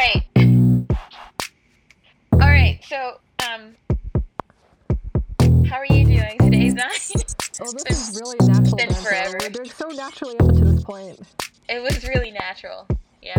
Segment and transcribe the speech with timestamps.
[0.00, 0.24] right.
[2.32, 2.80] All right.
[2.88, 3.76] So, um,
[5.66, 6.38] how are you doing?
[6.38, 7.34] Today's night.
[7.62, 8.76] Oh, this is really natural.
[8.76, 9.38] been forever.
[9.54, 11.20] We're so naturally up to this point
[11.68, 12.86] it was really natural.
[13.22, 13.38] Yeah.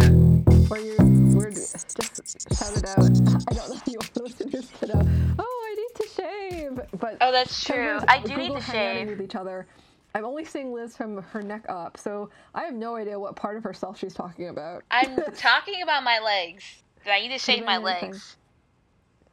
[0.70, 0.96] where you
[1.36, 1.98] we're just
[2.56, 3.00] shouted out.
[3.00, 5.08] I don't know if you listeners to know.
[5.40, 7.00] Oh, I need to shave.
[7.00, 8.00] But Oh, that's true.
[8.08, 9.10] I do need to shave.
[9.10, 9.66] with each other.
[10.14, 13.56] I'm only seeing Liz from her neck up, so I have no idea what part
[13.58, 14.84] of herself she's talking about.
[14.92, 16.64] I'm talking about my legs.
[17.06, 18.12] I need to shave my anything.
[18.12, 18.36] legs.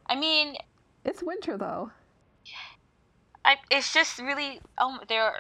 [0.07, 0.57] I mean,
[1.05, 1.91] It's winter though.
[3.45, 5.33] I, it's just really um there.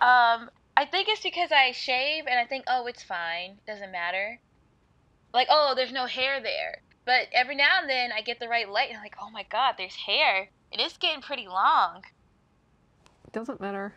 [0.00, 4.38] Um, I think it's because I shave and I think oh it's fine, doesn't matter.
[5.34, 8.68] Like oh there's no hair there, but every now and then I get the right
[8.68, 10.48] light and I'm like oh my god there's hair.
[10.72, 12.02] It is getting pretty long.
[13.32, 13.94] Doesn't matter.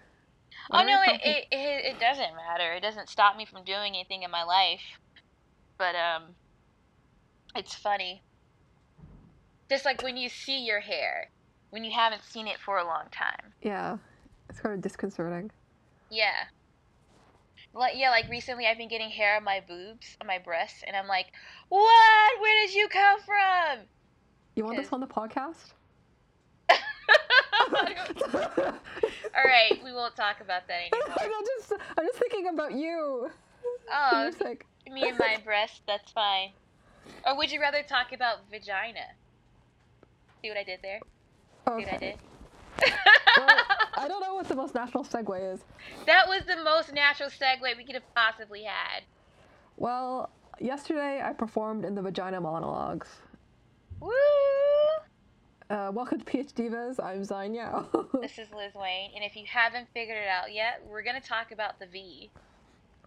[0.71, 2.73] Oh no, it, it it it doesn't matter.
[2.73, 4.81] It doesn't stop me from doing anything in my life.
[5.77, 6.35] But um,
[7.55, 8.21] it's funny.
[9.69, 11.29] Just like when you see your hair,
[11.69, 13.53] when you haven't seen it for a long time.
[13.61, 13.97] Yeah,
[14.49, 15.51] it's kind of disconcerting.
[16.09, 16.45] Yeah.
[17.73, 20.95] Like yeah, like recently I've been getting hair on my boobs, on my breasts, and
[20.95, 21.27] I'm like,
[21.69, 22.41] what?
[22.41, 23.85] Where did you come from?
[24.55, 25.73] You want this on the podcast?
[29.35, 31.15] All right, we won't talk about that anymore.
[31.19, 33.29] I'm just, I'm just thinking about you.
[33.93, 34.65] Oh, For your sake.
[34.91, 36.51] me and my breast, that's fine.
[37.25, 38.99] Or would you rather talk about vagina?
[40.41, 40.99] See what I did there?
[41.67, 42.15] See what I did?
[43.37, 43.57] Well,
[43.97, 45.59] I don't know what the most natural segue is.
[46.07, 49.03] that was the most natural segue we could have possibly had.
[49.77, 53.07] Well, yesterday I performed in the Vagina Monologues.
[53.99, 54.09] Woo!
[55.71, 57.01] Uh, welcome to PhD Divas.
[57.01, 57.87] I'm Xine Yao.
[58.21, 61.53] This is Liz Wayne, and if you haven't figured it out yet, we're gonna talk
[61.53, 62.29] about the V,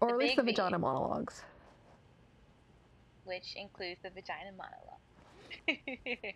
[0.00, 0.52] or the at least the V.
[0.52, 1.42] Vagina Monologues.
[3.24, 5.78] which includes the vagina monologue.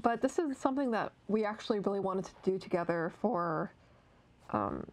[0.00, 3.72] But this is something that we actually really wanted to do together for
[4.50, 4.86] um,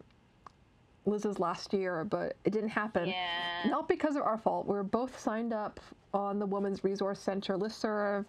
[1.04, 3.08] Liz's last year, but it didn't happen.
[3.10, 3.68] yeah.
[3.70, 4.66] Not because of our fault.
[4.66, 5.78] We were both signed up
[6.12, 8.24] on the Women's Resource Center listserv,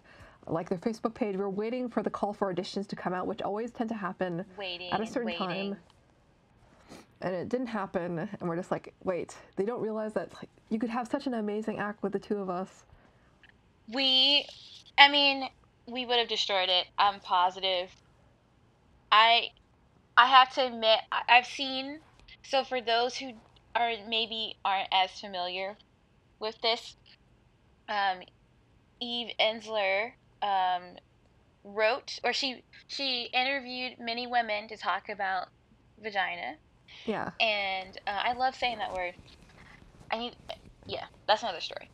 [0.52, 1.36] like their Facebook page.
[1.36, 3.94] We were waiting for the call for auditions to come out, which always tend to
[3.96, 5.46] happen Waiting at a certain waiting.
[5.72, 5.76] time.
[7.20, 10.78] And it didn't happen, and we're just like, wait, they don't realize that like, you
[10.78, 12.84] could have such an amazing act with the two of us.
[13.92, 14.46] We,
[14.98, 15.48] I mean,
[15.86, 16.86] we would have destroyed it.
[16.98, 17.90] I'm positive.
[19.10, 19.48] I,
[20.16, 21.98] I have to admit, I've seen.
[22.44, 23.32] So for those who
[23.74, 25.76] are maybe aren't as familiar
[26.38, 26.96] with this,
[27.88, 28.18] um,
[29.00, 30.12] Eve Ensler
[30.42, 30.96] um,
[31.64, 35.48] wrote, or she she interviewed many women to talk about
[35.98, 36.56] vagina,
[37.06, 37.30] Yeah.
[37.40, 39.14] and uh, I love saying that word.
[40.10, 40.36] I need,
[40.86, 41.90] yeah, that's another story.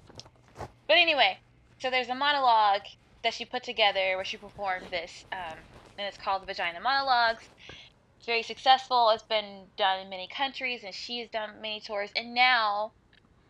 [0.56, 1.38] But anyway,
[1.78, 2.82] so there's a monologue
[3.22, 5.58] that she put together where she performed this, um,
[5.98, 7.42] and it's called the Vagina Monologues.
[8.18, 9.10] It's very successful.
[9.10, 12.10] It's been done in many countries, and she has done many tours.
[12.16, 12.92] And now,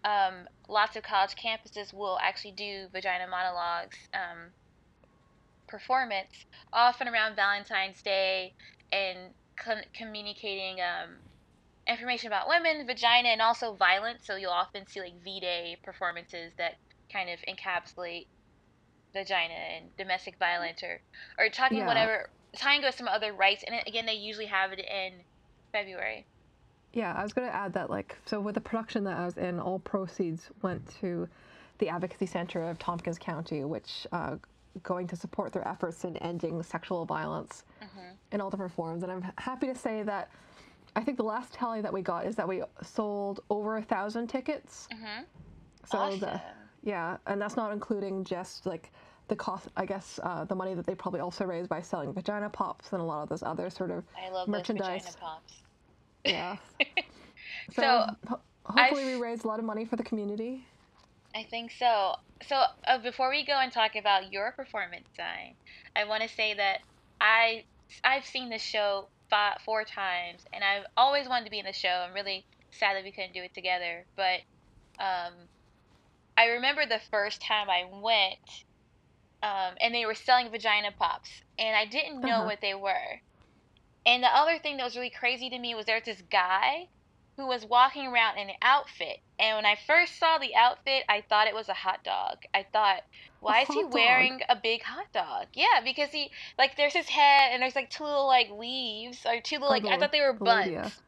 [0.04, 4.52] um, lots of college campuses will actually do Vagina Monologues um,
[5.74, 8.52] performance, often around Valentine's Day,
[8.92, 9.18] and
[9.56, 11.16] con- communicating um,
[11.88, 14.20] information about women, vagina, and also violence.
[14.24, 16.74] So you'll often see like V-Day performances that
[17.12, 18.26] kind of encapsulate
[19.12, 21.00] vagina and domestic violence, or
[21.38, 21.88] or talking Yeah.
[21.88, 23.64] whatever, tying with some other rights.
[23.66, 25.12] And again, they usually have it in
[25.72, 26.24] February.
[26.92, 29.36] Yeah, I was going to add that, like, so with the production that I was
[29.36, 31.28] in, all proceeds went to
[31.78, 34.36] the Advocacy Center of Tompkins County, which uh,
[34.82, 38.16] going to support their efforts in ending sexual violence Mhm.
[38.32, 39.02] in all different forms.
[39.02, 40.30] And I'm happy to say that
[40.96, 44.28] I think the last tally that we got is that we sold over a thousand
[44.28, 44.88] tickets.
[44.92, 45.24] Mhm.
[45.86, 46.20] So awesome.
[46.20, 46.40] the
[46.82, 48.92] yeah, and that's not including just like
[49.28, 49.68] the cost.
[49.76, 53.00] I guess uh, the money that they probably also raised by selling vagina pops and
[53.00, 55.16] a lot of those other sort of I love merchandise.
[55.16, 55.62] pops.
[56.24, 56.56] yeah.
[57.72, 60.66] So, ho- hopefully I've- we raised a lot of money for the community.
[61.34, 62.16] I think so.
[62.42, 65.56] So uh, before we go and talk about your performance, Xine,
[65.96, 66.80] I want to say that
[67.20, 67.66] I
[68.02, 71.72] I've seen the show five, four times, and I've always wanted to be in the
[71.72, 71.88] show.
[72.06, 74.40] I'm really sad that we couldn't do it together, but
[74.98, 75.48] um,
[76.36, 78.38] I remember the first time I went,
[79.42, 82.46] um, and they were selling vagina pops, and I didn't know Uh-huh.
[82.46, 83.22] what they were.
[84.06, 86.88] And the other thing that was really crazy to me was there's this guy
[87.36, 89.18] who was walking around in an outfit.
[89.38, 92.38] And when I first saw the outfit, I thought it was a hot dog.
[92.54, 93.02] I thought,
[93.40, 93.92] why is he dog?
[93.92, 95.48] wearing a big hot dog?
[95.54, 99.40] Yeah, because he like there's his head and there's like two little like leaves or
[99.40, 101.00] two little like I thought they were buns.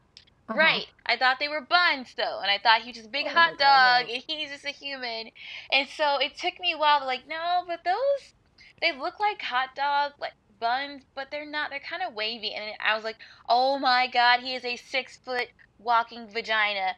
[0.49, 0.57] Uh-huh.
[0.57, 0.87] Right.
[1.05, 3.31] I thought they were buns though, and I thought he was just a big Oh
[3.31, 5.31] hot dog, and he's just a human.
[5.71, 8.33] And so it took me a while to like, no, but those
[8.81, 11.69] they look like hot dog like buns, but they're not.
[11.69, 12.53] They're kind of wavy.
[12.53, 13.17] And I was like,
[13.49, 15.47] oh my God, he is a six foot
[15.79, 16.95] walking vagina.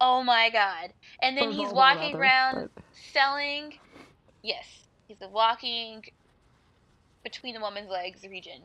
[0.00, 0.92] Oh my God.
[1.22, 3.74] And then he's walking around but- selling.
[4.42, 4.66] Yes,
[5.08, 6.04] he's walking
[7.24, 8.62] between the woman's legs region.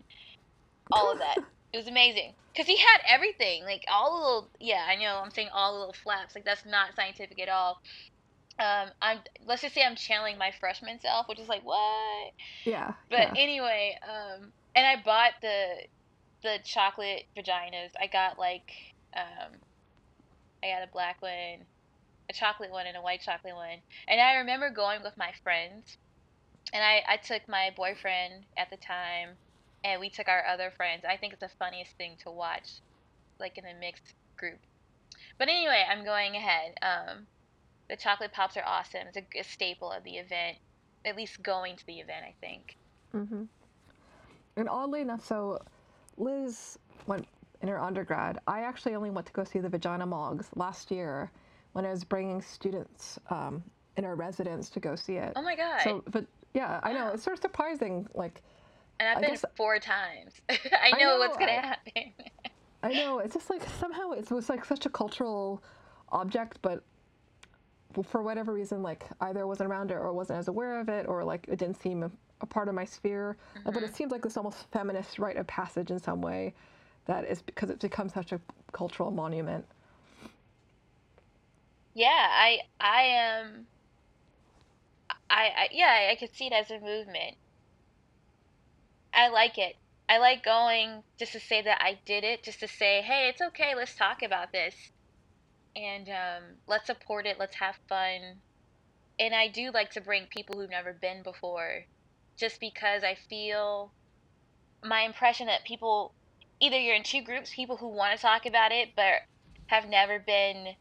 [0.92, 1.38] All of that.
[1.74, 4.50] It was amazing because he had everything, like all the little.
[4.60, 5.22] Yeah, I know.
[5.24, 6.36] I'm saying all the little flaps.
[6.36, 7.82] Like that's not scientific at all.
[8.60, 9.20] Um, I'm.
[9.48, 12.34] Let's just say I'm channeling my freshman self, which is like what.
[12.66, 12.92] Yeah.
[13.10, 13.34] But yeah.
[13.38, 15.76] anyway, um, and I bought the
[16.44, 17.92] the chocolate vaginas.
[17.98, 18.72] I got like
[19.16, 19.54] um,
[20.64, 21.66] I got a black one,
[22.30, 23.80] a chocolate one, and a white chocolate one.
[24.08, 25.98] And I remember going with my friends,
[26.74, 29.30] and I I took my boyfriend at the time,
[29.84, 31.04] and we took our other friends.
[31.08, 32.70] I think it's the funniest thing to watch,
[33.40, 34.60] like in a mixed group.
[35.38, 36.76] But anyway, I'm going ahead.
[36.82, 37.28] Um,
[37.90, 39.08] the chocolate pops are awesome.
[39.08, 40.58] It's a, a staple of the event,
[41.06, 42.24] at least going to the event.
[42.26, 42.78] I think.
[43.14, 43.44] Mm-hmm.
[44.58, 45.60] And oddly enough, so
[46.18, 46.78] Liz
[47.08, 47.28] went
[47.62, 48.40] in her undergrad.
[48.48, 51.32] I actually only went to go see the Vagina Mogs last year
[51.74, 53.64] when I was bringing students um,
[53.98, 55.34] in our residence to go see it.
[55.36, 55.82] Oh my god!
[55.84, 58.08] So, but yeah, I know it's sort of surprising.
[58.14, 58.42] Like,
[59.00, 60.34] and I've I been guess- four times.
[60.50, 62.14] I know, know, what's gonna I- happen.
[62.84, 65.62] I know it's just like somehow it was like such a cultural
[66.12, 66.84] object, but
[68.04, 71.08] for whatever reason, like either I wasn't around it or wasn't as aware of it,
[71.08, 72.12] or like it didn't seem a,
[72.42, 73.38] a part of my sphere.
[73.66, 76.54] Uh, But it seems like this almost feminist rite of passage in some way,
[77.06, 78.42] that is because it's become such a
[78.74, 79.66] cultural monument.
[81.94, 83.68] yeah, I I am.
[85.30, 87.38] I, I yeah, I could see it as a movement.
[89.14, 89.76] I like it.
[90.10, 93.42] I like going just to say that I did it, just to say, hey, it's
[93.42, 93.74] okay.
[93.76, 94.76] Let's talk about this,
[95.76, 97.38] and um, let's support it.
[97.40, 98.42] Let's have fun.
[99.20, 101.86] And I do like to bring people who've never been before,
[102.38, 103.94] just because I feel
[104.84, 106.16] my impression that people
[106.62, 109.16] either you're in two groups, people who want to talk about it but
[109.68, 110.76] have never been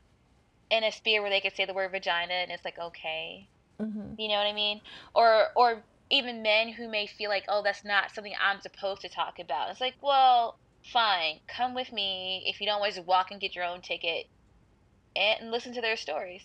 [0.70, 3.48] in a sphere where they could say the word vagina and it's like okay.
[3.80, 4.80] hmm You know what I mean?
[5.14, 9.08] Or or even men who may feel like, oh, that's not something I'm supposed to
[9.08, 9.70] talk about.
[9.70, 10.58] It's like, well,
[10.92, 12.42] fine, come with me.
[12.46, 14.26] If you don't want to just walk and get your own ticket,
[15.16, 16.44] and listen to their stories.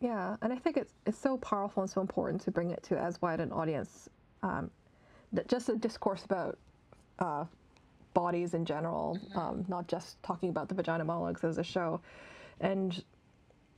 [0.00, 2.98] Yeah, and I think it's it's so powerful and so important to bring it to
[2.98, 4.08] as wide an audience.
[4.42, 4.70] Um,
[5.32, 6.58] that just a discourse about
[7.18, 7.44] uh,
[8.16, 12.00] bodies in general, um, not just talking about the vagina monologues as a show.
[12.60, 12.90] And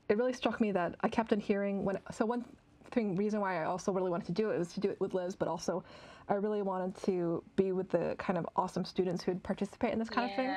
[0.09, 1.99] it really struck me that I kept on hearing when.
[2.13, 2.45] So one
[2.93, 5.13] thing, reason why I also really wanted to do it was to do it with
[5.13, 5.83] Liz, but also
[6.29, 9.99] I really wanted to be with the kind of awesome students who would participate in
[9.99, 10.55] this kind of thing.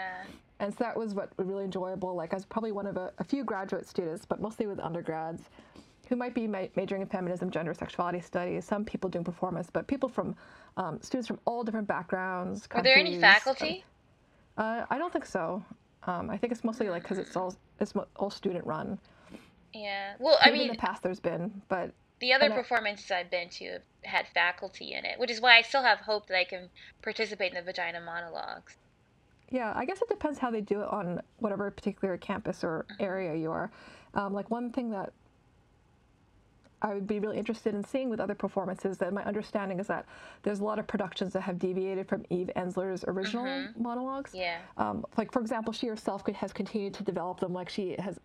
[0.59, 2.15] And so that was what was really enjoyable.
[2.15, 5.41] Like I was probably one of a, a few graduate students, but mostly with undergrads,
[6.11, 8.65] who might be ma- majoring in feminism, gender, sexuality studies.
[8.65, 10.35] Some people doing performance, but people from
[10.75, 12.67] um, students from all different backgrounds.
[12.71, 13.85] Are there any faculty?
[14.57, 15.63] Uh, I don't think so.
[16.03, 18.99] Um, I think it's mostly like because it's all it's all student run.
[19.73, 20.15] Yeah.
[20.19, 23.71] Well, I mean, in the past there's been, but the other performances I've been to
[23.71, 26.69] have had faculty in it, which is why I still have hope that I can
[27.01, 28.75] participate in the vagina monologues.
[29.49, 33.33] Yeah, I guess it depends how they do it on whatever particular campus or area
[33.33, 33.71] you are.
[34.13, 35.13] Um, like one thing that
[36.81, 40.05] I would be really interested in seeing with other performances that my understanding is that
[40.43, 43.45] there's a lot of productions that have deviated from Eve Ensler's original
[43.77, 44.31] monologues.
[44.33, 44.57] Yeah.
[44.77, 47.53] Um, like for example, she herself could, has continued to develop them.
[47.53, 48.19] Like she has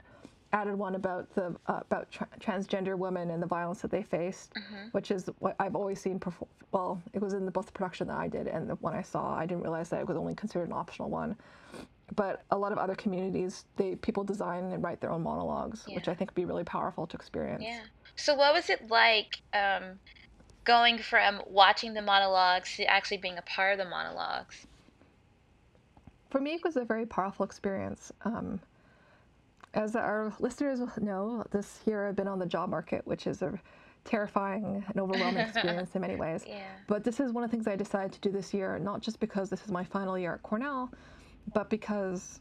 [0.53, 4.55] added one about the uh, about tra- transgender women and the violence that they faced,
[4.93, 6.19] which is what I've always seen.
[6.19, 8.95] Perfor- well, it was in the, both the production that I did and the one
[8.95, 9.35] I saw.
[9.35, 11.37] I didn't realize that it was only considered an optional one.
[12.15, 16.07] But a lot of other communities, they people design and write their own monologues, which
[16.09, 17.65] I think would be really powerful to experience.
[17.65, 17.81] Yeah.
[18.17, 20.01] So what was it like um,
[20.65, 24.67] going from watching the monologues to actually being a part of the monologues?
[26.31, 28.13] For me, it was a very powerful experience.
[28.25, 28.61] Um,
[29.75, 33.61] as our listeners know, this year I've been on the job market, which is a
[34.05, 36.45] terrifying and overwhelming experience in many ways.
[36.47, 36.65] Yeah.
[36.87, 39.21] But this is one of the things I decided to do this year, not just
[39.21, 40.91] because this is my final year at Cornell,
[41.53, 42.41] but because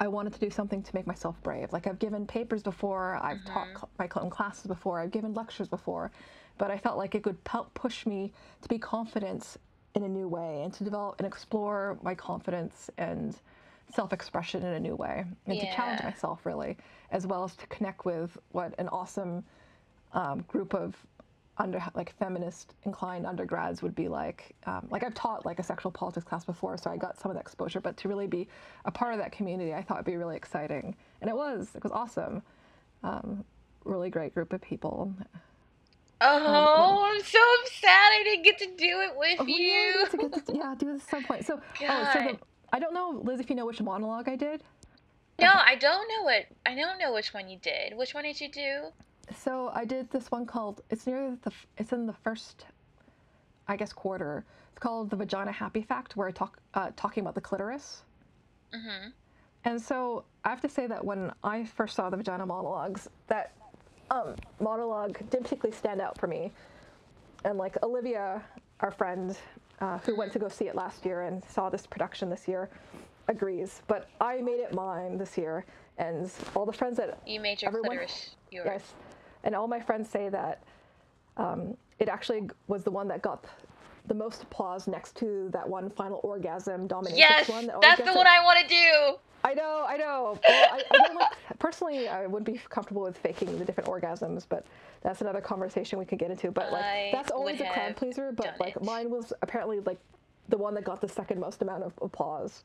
[0.00, 1.72] I wanted to do something to make myself brave.
[1.74, 5.68] Like I've given papers before, I've taught cl- my own classes before, I've given lectures
[5.68, 6.10] before,
[6.56, 9.58] but I felt like it could help push me to be confident
[9.94, 13.36] in a new way and to develop and explore my confidence and
[13.92, 16.76] self-expression in a new way and to challenge myself really
[17.10, 19.44] as well as to connect with what an awesome
[20.12, 20.96] um, group of
[21.60, 24.54] under like feminist inclined undergrads would be like.
[24.66, 27.36] Um, like I've taught like a sexual politics class before, so I got some of
[27.36, 27.80] that exposure.
[27.80, 28.48] But to really be
[28.84, 31.68] a part of that community, I thought would be really exciting, and it was.
[31.74, 32.42] It was awesome.
[33.02, 33.44] Um,
[33.84, 35.14] really great group of people.
[36.22, 37.38] Oh, I'm so
[37.80, 40.06] sad I didn't get to do it with Oh, you.
[40.10, 41.46] to yeah, do this at some point.
[41.46, 42.38] So, oh, so the,
[42.72, 44.62] I don't know, Liz, if you know which monologue I did.
[45.38, 46.44] No, I don't know what.
[46.66, 47.96] I don't know which one you did.
[47.96, 48.88] Which one did you do?
[49.36, 50.82] So I did this one called.
[50.90, 51.52] It's near the.
[51.78, 52.66] It's in the first,
[53.68, 54.44] I guess, quarter.
[54.72, 58.02] It's called the Vagina Happy Fact, where I talk uh, talking about the clitoris.
[58.74, 59.10] Mm-hmm.
[59.64, 63.52] And so I have to say that when I first saw the vagina monologues, that
[64.10, 66.50] um, monologue didn't particularly stand out for me.
[67.44, 68.42] And like Olivia,
[68.80, 69.36] our friend,
[69.80, 72.70] uh, who went to go see it last year and saw this production this year,
[73.28, 73.82] agrees.
[73.86, 75.64] But I made it mine this year,
[75.98, 78.66] and all the friends that You made your Everyone- clitoris yours.
[78.66, 78.94] Yes.
[79.44, 80.62] And all my friends say that
[81.36, 83.44] um, it actually was the one that got
[84.06, 87.66] the most applause next to that one final orgasm dominatrix Yes, one.
[87.66, 89.18] that that's the one I want to do.
[89.42, 90.38] I know, I know.
[90.46, 91.28] Well, I, I like,
[91.58, 94.66] personally, I would be comfortable with faking the different orgasms, but
[95.02, 96.50] that's another conversation we could get into.
[96.50, 98.32] But like, I that's always a crowd pleaser.
[98.32, 98.82] But like, it.
[98.82, 99.98] mine was apparently like
[100.48, 102.64] the one that got the second most amount of applause.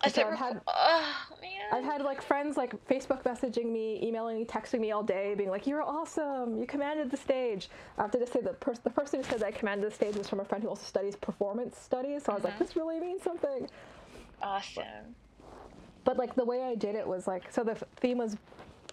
[0.00, 1.50] I So said, I've had- oh man.
[1.72, 5.50] I've had like friends like Facebook messaging me, emailing me, texting me all day, being
[5.50, 6.56] like, "You're awesome!
[6.56, 9.40] You commanded the stage." I have to just say the pers- the person who said
[9.40, 12.24] that I commanded the stage was from a friend who also studies performance studies.
[12.24, 12.64] So I was like, mm-hmm.
[12.64, 13.68] "This really means something."
[14.42, 15.14] awesome.
[16.04, 18.36] But like the way I did it was like, so the theme was,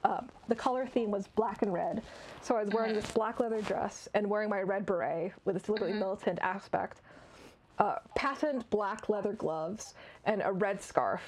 [0.04, 2.02] uh, the color theme was black and red.
[2.42, 3.02] So I was wearing mm-hmm.
[3.02, 6.02] this black leather dress and wearing my red beret with this deliberately mm-hmm.
[6.02, 7.02] militant aspect,
[7.80, 9.94] uh, patent black leather gloves,
[10.26, 11.22] and a red scarf.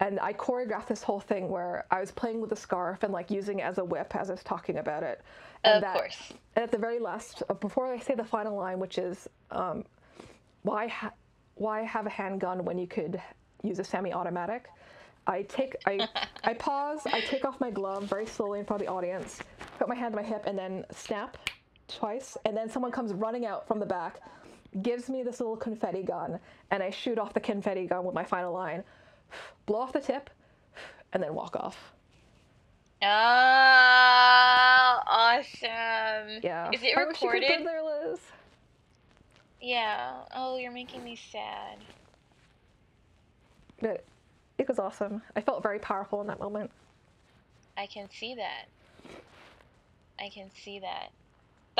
[0.00, 3.30] And I choreographed this whole thing where I was playing with the scarf and like
[3.30, 5.20] using it as a whip as I was talking about it.
[5.64, 6.32] And Of that- course.
[6.56, 9.84] And at the very last, uh, before I say the final line, which is, um,
[10.62, 11.12] why ha-
[11.56, 13.20] why have a handgun when you could
[13.62, 14.68] use a semi-automatic?
[15.26, 16.08] I take I
[16.44, 17.02] I pause.
[17.06, 19.40] I take off my glove very slowly in front of the audience,
[19.78, 21.36] put my hand on my hip, and then snap
[21.88, 22.38] twice.
[22.46, 24.20] And then someone comes running out from the back,
[24.82, 26.38] gives me this little confetti gun,
[26.70, 28.84] and I shoot off the confetti gun with my final line,
[29.66, 30.30] blow off the tip,
[31.12, 31.92] and then walk off.
[33.02, 33.06] Oh,
[35.06, 36.40] awesome.
[36.42, 36.70] Yeah.
[36.72, 37.66] Is it I wish you could recorded?
[37.66, 38.20] there, Liz.
[39.60, 40.22] Yeah.
[40.34, 41.78] Oh, you're making me sad.
[43.80, 44.04] But
[44.58, 45.22] it was awesome.
[45.34, 46.70] I felt very powerful in that moment.
[47.76, 48.68] I can see that.
[50.18, 51.10] I can see that.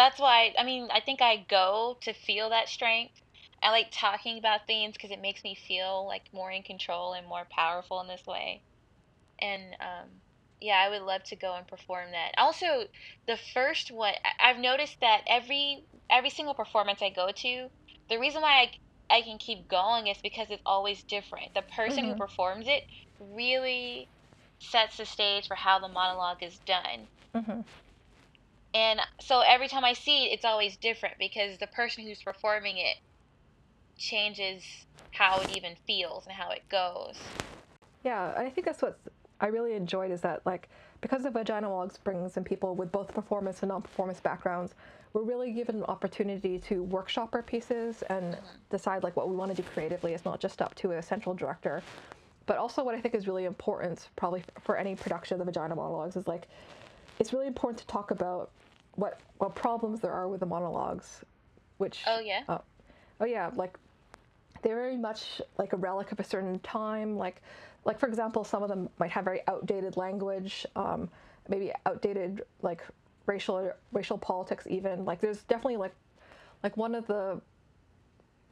[0.01, 3.15] That's why, I mean, I think I go to feel that strength.
[3.63, 7.27] I like talking about things because it makes me feel like more in control and
[7.27, 8.65] more powerful in this way.
[9.41, 10.23] And um,
[10.61, 12.33] yeah, I would love to go and perform that.
[12.39, 12.89] Also,
[13.27, 17.69] the first one, I've noticed that every every single performance I go to,
[18.09, 18.63] the reason why
[19.11, 21.55] I, I can keep going is because it's always different.
[21.55, 22.17] The person who Mhm.
[22.17, 22.85] performs it
[23.21, 24.11] really
[24.59, 27.09] sets the stage for how the monologue is done.
[27.35, 27.61] hmm
[28.75, 32.77] And so every time I see it, it's always different because the person who's performing
[32.77, 32.97] it
[33.97, 34.63] changes
[35.13, 37.19] how it even feels and how it goes.
[38.05, 38.99] Yeah, and I think that's what
[39.41, 40.69] I really enjoyed is that like
[41.01, 44.75] because the Vagina Logs brings in people with both performance and non-performance backgrounds,
[45.13, 48.45] we're really given an opportunity to workshop our pieces and mm-hmm.
[48.71, 50.13] decide like what we want to do creatively.
[50.13, 51.83] It's not just up to a central director.
[52.47, 55.75] But also what I think is really important, probably for any production of the Vagina
[55.75, 56.49] Monologues, is like
[57.21, 58.51] it's really important to talk about
[58.97, 61.21] what what problems there are with the monologues,
[61.77, 62.43] which Oh yeah.
[62.49, 62.63] Oh,
[63.21, 63.79] oh yeah, like
[64.63, 67.17] they're very much like a relic of a certain time.
[67.17, 67.43] Like,
[67.85, 71.09] like for example, some of them might have very outdated language, um,
[71.49, 72.83] maybe outdated like
[73.27, 74.67] racial racial politics.
[74.69, 75.95] Even like there's definitely like
[76.63, 77.41] like one of the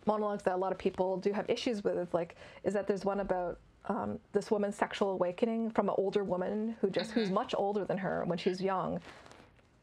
[0.06, 3.04] monologues that a lot of people do have issues with is like is that there's
[3.04, 3.58] one about
[3.88, 7.99] um, this woman's sexual awakening from an older woman who just who's much older than
[7.99, 9.00] her when she's young.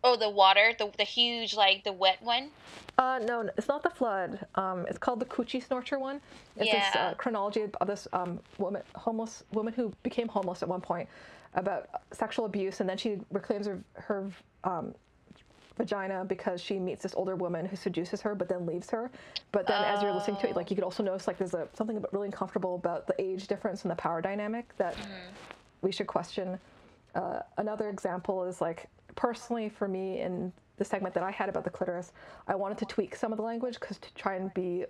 [0.04, 2.50] Oh, the water, the the huge like the wet one.
[2.98, 4.46] Uh, no, it's not the flood.
[4.54, 6.22] Um, it's called the Coochie Snorcher one.
[6.56, 10.82] It's this uh, chronology of this um, woman, homeless woman who became homeless at one
[10.82, 11.10] point,
[11.56, 14.30] about sexual abuse, and then she reclaims her her
[14.64, 14.94] um,
[15.78, 19.12] vagina because she meets this older woman who seduces her, but then leaves her.
[19.52, 21.68] But then, as you're listening to it, like you could also notice like there's a
[21.74, 24.96] something really uncomfortable about the age difference and the power dynamic that
[25.82, 26.60] we should question.
[27.14, 31.64] Uh, another example is like personally for me in the segment that I had about
[31.64, 32.12] the clitoris,
[32.48, 34.86] I wanted to tweak some of the language because to try and be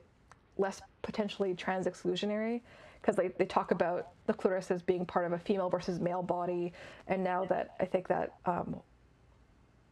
[0.58, 2.62] less potentially trans exclusionary
[3.01, 6.24] because they, they talk about the clitoris as being part of a female versus male
[6.24, 6.74] body
[7.08, 8.77] and now that I think that um,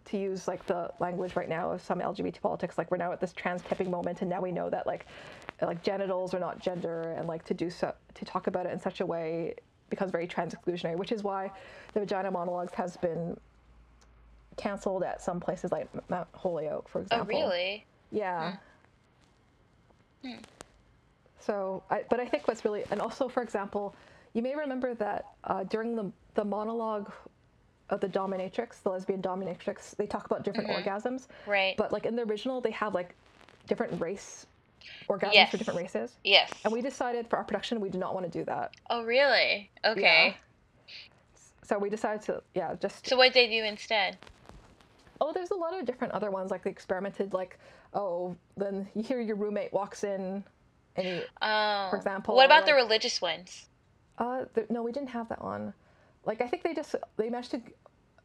[0.06, 2.78] to use like the language right now of some LGBT politics.
[2.78, 5.06] Like we're now at this trans tipping moment, and now we know that like
[5.62, 8.80] like genitals are not gender, and like to do so to talk about it in
[8.80, 9.56] such a way
[9.90, 11.52] becomes very trans exclusionary, which is why
[11.94, 13.38] the vagina monologues has been
[14.58, 17.36] canceled at some places like Mount Holyoke, for example.
[17.36, 17.50] Oh, example.
[17.58, 17.86] really?
[18.12, 18.56] Yeah.
[20.24, 20.34] Hmm.
[21.40, 23.96] So, I, but I think what's really, and also, for example,
[24.34, 27.12] you may remember that uh, during the the monologue
[27.94, 30.88] of the dominatrix, the lesbian dominatrix, they talk about different Mm-hmm.
[30.90, 31.28] orgasms.
[31.46, 31.76] Right.
[31.78, 33.16] But like in the original, they have like
[33.68, 34.46] different race
[35.10, 35.52] orgasms Yes.
[35.52, 36.18] for different races.
[36.24, 36.52] yes.
[36.64, 38.74] And we decided for our production we did not want to do that.
[38.90, 39.70] oh, really?
[39.86, 40.36] Okay.
[41.64, 44.18] So we decided to yeah just So what did they do instead?
[45.22, 47.58] oh there's a lot of different other ones like they experimented like
[47.94, 50.44] oh then you hear your roommate walks in
[50.98, 51.88] and he, Oh.
[51.92, 53.68] For example, What about the religious ones?
[54.18, 55.74] Uh, th- no, we didn't have that one.
[56.26, 57.62] Like, I think they just they managed to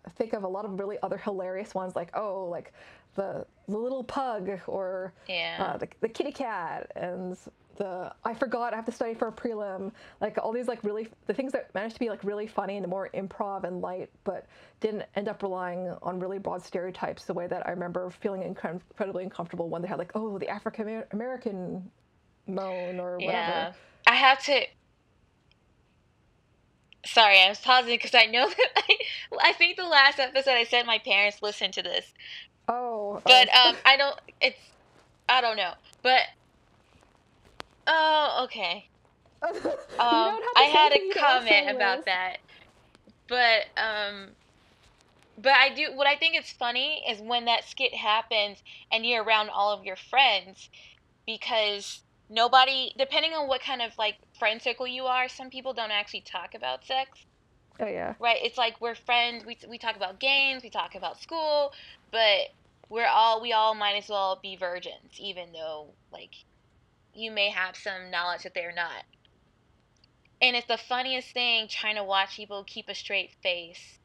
[0.08, 2.72] think of a lot of really other hilarious ones, like oh, like
[3.14, 5.56] the the little pug or Yeah.
[5.74, 7.36] uh, the the kitty cat and
[7.76, 9.92] the I forgot I have to study for a prelim.
[10.20, 12.86] Like all these like really the things that managed to be like really funny and
[12.88, 14.46] more improv and light, but
[14.80, 17.24] didn't end up relying on really broad stereotypes.
[17.24, 20.48] The way that I remember feeling incre- incredibly uncomfortable when they had like oh the
[20.48, 21.90] African American
[22.46, 23.32] moan or whatever.
[23.32, 23.72] Yeah.
[24.06, 24.62] I have to.
[27.06, 28.98] Sorry, I was pausing because I know that I,
[29.50, 32.12] I think the last episode I said my parents listened to this,
[32.68, 33.70] Oh, but oh.
[33.70, 34.18] um, I don't.
[34.40, 34.58] It's
[35.28, 36.20] I don't know, but
[37.86, 38.88] oh, okay.
[40.00, 42.36] Um, don't have to I had a comment about that,
[43.28, 44.28] but um,
[45.36, 45.88] but I do.
[45.94, 48.62] What I think is funny is when that skit happens
[48.92, 50.68] and you're around all of your friends,
[51.26, 55.90] because nobody, depending on what kind of like friend circle you are, some people don't
[55.90, 57.26] actually talk about sex,
[57.80, 58.14] Oh yeah.
[58.18, 58.38] right?
[58.42, 59.44] It's like we're friends.
[59.44, 61.72] We we talk about games, we talk about school,
[62.12, 62.48] but
[62.90, 66.32] we're all we all might as well be virgins, even though like
[67.14, 69.04] you may have some knowledge that they're not.
[70.40, 74.00] And it's the funniest thing trying to watch people keep a straight face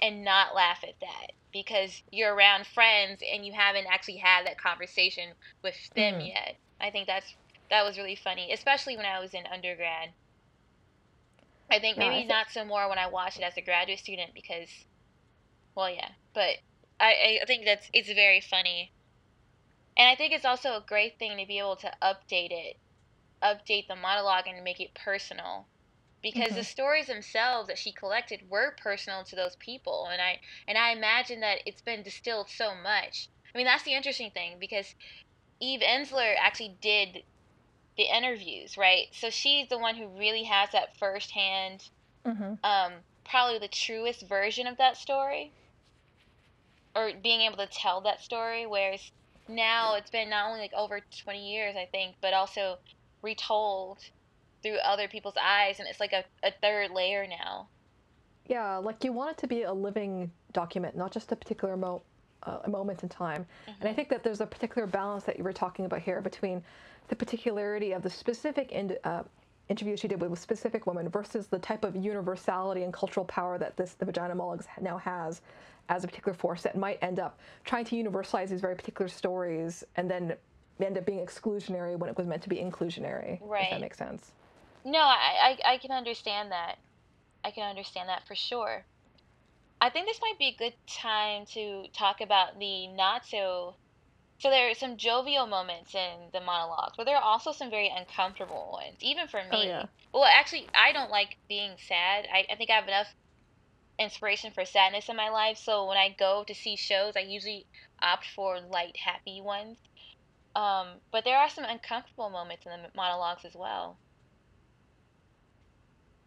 [0.00, 4.58] and not laugh at that because you're around friends and you haven't actually had that
[4.60, 6.20] conversation with them Mhm.
[6.20, 6.58] yet.
[6.80, 7.34] I think that's
[7.68, 10.14] that was really funny, especially when I was in undergrad.
[11.70, 13.98] I think No, I maybe not so more when I watched it as a graduate
[13.98, 14.86] student because,
[15.76, 16.56] well, yeah, but
[17.00, 18.92] I, I think that's it's very funny,
[19.96, 22.76] and I think it's also a great thing to be able to update it,
[23.42, 25.70] update the monologue and make it personal,
[26.22, 26.64] because the Mhm.
[26.64, 31.40] stories themselves that she collected were personal to those people, and I and I imagine
[31.40, 33.30] that it's been distilled so much.
[33.54, 34.94] I mean, that's the interesting thing because
[35.60, 37.22] Eve Ensler actually did
[37.96, 39.06] the interviews, right?
[39.12, 41.82] So she's the one who really has that firsthand
[42.26, 42.54] Mm-hmm.
[42.64, 42.92] um,
[43.24, 45.52] probably the truest version of that story,
[46.94, 48.66] or being able to tell that story.
[48.66, 49.10] Whereas
[49.48, 52.78] now it's been not only like over 20 years, I think, but also
[53.22, 53.98] retold
[54.62, 57.68] through other people's eyes, and it's like a, a third layer now.
[58.46, 62.02] Yeah, like you want it to be a living document, not just a particular mo-
[62.04, 62.13] uh,
[62.46, 63.46] a moment in time.
[63.80, 66.62] And I think that there's a particular balance that you were talking about here between
[67.08, 69.22] the particularity of the specific in- uh,
[69.68, 73.56] interview she did with a specific woman versus the type of universality and cultural power
[73.58, 75.40] that this the vagina monologues now has
[75.88, 79.84] as a particular force that might end up trying to universalize these very particular stories
[79.96, 80.34] and then
[80.80, 83.38] end up being exclusionary when it was meant to be inclusionary.
[83.40, 83.64] Right.
[83.64, 84.32] If that makes sense.
[84.84, 86.76] No, I, I, I can understand that.
[87.44, 88.84] I can understand that for sure.
[89.84, 93.76] I think this might be a good time to talk about the not so.
[94.38, 97.92] So there are some jovial moments in the monologues, but there are also some very
[97.94, 99.48] uncomfortable ones, even for me.
[99.52, 99.84] Oh, yeah.
[100.14, 102.26] Well, actually, I don't like being sad.
[102.32, 103.14] I, I think I have enough
[103.98, 107.66] inspiration for sadness in my life, so when I go to see shows, I usually
[108.00, 109.76] opt for light, happy ones.
[110.56, 113.98] Um, but there are some uncomfortable moments in the monologues as well.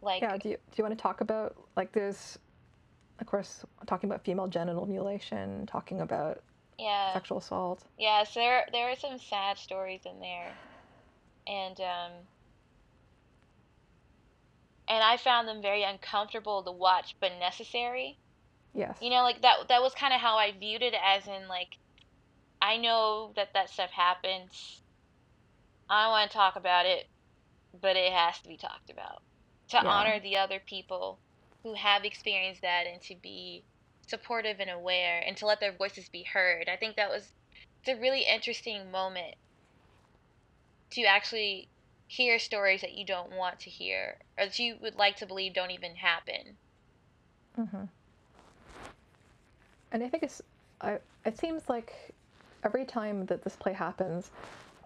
[0.02, 2.38] Like, Yeah, do you, do you want to talk about like there's
[3.20, 6.42] of course talking about female genital mutilation, talking about
[6.78, 7.14] yeah.
[7.14, 7.84] sexual assault.
[7.98, 10.52] Yes, there there are some sad stories in there,
[11.48, 12.12] and um,
[14.88, 18.18] and I found them very uncomfortable to watch, but necessary.
[18.74, 18.98] Yes.
[19.02, 21.78] You know, like that that was kind of how I viewed it, as in like,
[22.62, 24.82] I know that that stuff happens.
[25.90, 27.06] I want to talk about it,
[27.82, 29.24] but it has to be talked about
[29.70, 29.90] to Yeah.
[29.90, 31.22] honor the other people
[31.68, 33.64] who have experienced that and to be
[34.08, 36.70] supportive and aware and to let their voices be heard.
[36.70, 37.34] I think that was
[37.84, 39.36] it's a really interesting moment
[40.92, 41.68] to actually
[42.08, 45.54] hear stories that you don't want to hear or that you would like to believe
[45.54, 46.56] don't even happen.
[47.56, 47.84] hmm
[49.92, 50.42] And I think it's
[50.80, 51.94] I, it seems like
[52.64, 54.32] every time that this play happens,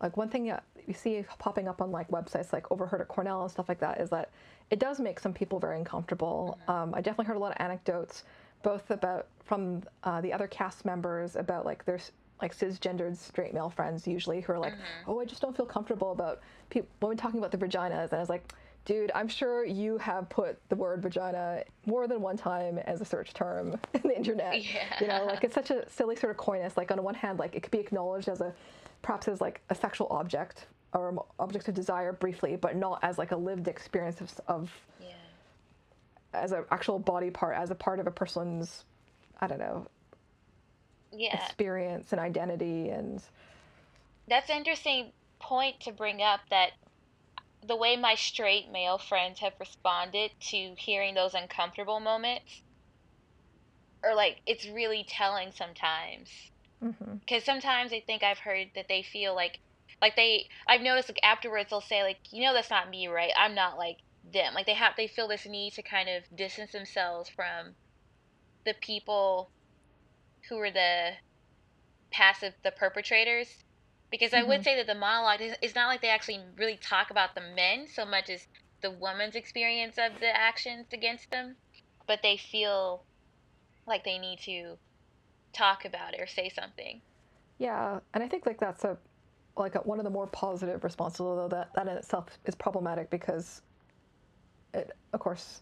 [0.02, 3.44] like one thing that you see popping up on like websites like Overheard at Cornell
[3.44, 4.32] and stuff like that is that
[4.71, 6.57] it does make some people very uncomfortable.
[6.62, 6.71] Mm-hmm.
[6.71, 8.23] Um, I definitely heard a lot of anecdotes,
[8.63, 13.69] both about from uh, the other cast members about like there's like cisgendered straight male
[13.69, 15.12] friends usually who are like, mm-hmm.
[15.12, 16.39] oh, I just don't feel comfortable about
[16.71, 18.51] pe- women talking about the vaginas, and I was like
[18.86, 23.05] dude, I'm sure you have put the word vagina more than one time as a
[23.05, 24.51] search term in the internet.
[24.62, 24.99] Yeah.
[24.99, 26.77] You know, like it's such a silly sort of coyness.
[26.77, 28.53] Like on the one hand, like it could be acknowledged as a
[29.01, 33.32] perhaps as like a sexual object or object of desire briefly, but not as like
[33.32, 35.08] a lived experience of, of yeah.
[36.34, 38.84] as an actual body part, as a part of a person's,
[39.39, 39.88] I don't know,
[41.12, 41.43] yeah.
[41.43, 43.21] experience and identity and.
[44.27, 46.71] That's an interesting point to bring up that
[47.67, 52.62] the way my straight male friends have responded to hearing those uncomfortable moments
[54.04, 56.30] or like it's really telling sometimes
[56.80, 57.39] because mm-hmm.
[57.43, 59.60] sometimes i think i've heard that they feel like
[60.01, 63.31] like they i've noticed like afterwards they'll say like you know that's not me right
[63.37, 63.97] i'm not like
[64.33, 67.73] them like they have they feel this need to kind of distance themselves from
[68.65, 69.49] the people
[70.47, 71.11] who are the
[72.11, 73.63] passive the perpetrators
[74.11, 74.45] because mm-hmm.
[74.45, 74.63] I would mm-hmm.
[74.63, 77.87] say that the monologue is it's not like they actually really talk about the men
[77.87, 78.45] so much as
[78.81, 81.55] the woman's experience of the actions against them,
[82.07, 83.03] but they feel
[83.87, 84.77] like they need to
[85.53, 87.01] talk about it or say something.
[87.57, 88.97] Yeah, and I think like that's a
[89.57, 93.61] like one of the more positive responses, although that that in itself is problematic because,
[94.73, 95.61] it, of course,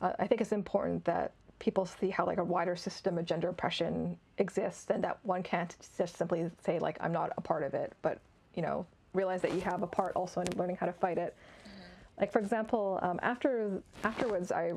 [0.00, 3.48] uh, I think it's important that people see how like a wider system of gender
[3.48, 7.74] oppression exists and that one can't just simply say like i'm not a part of
[7.74, 8.18] it but
[8.54, 11.34] you know realize that you have a part also in learning how to fight it
[11.62, 12.20] mm-hmm.
[12.20, 14.72] like for example um, after afterwards I,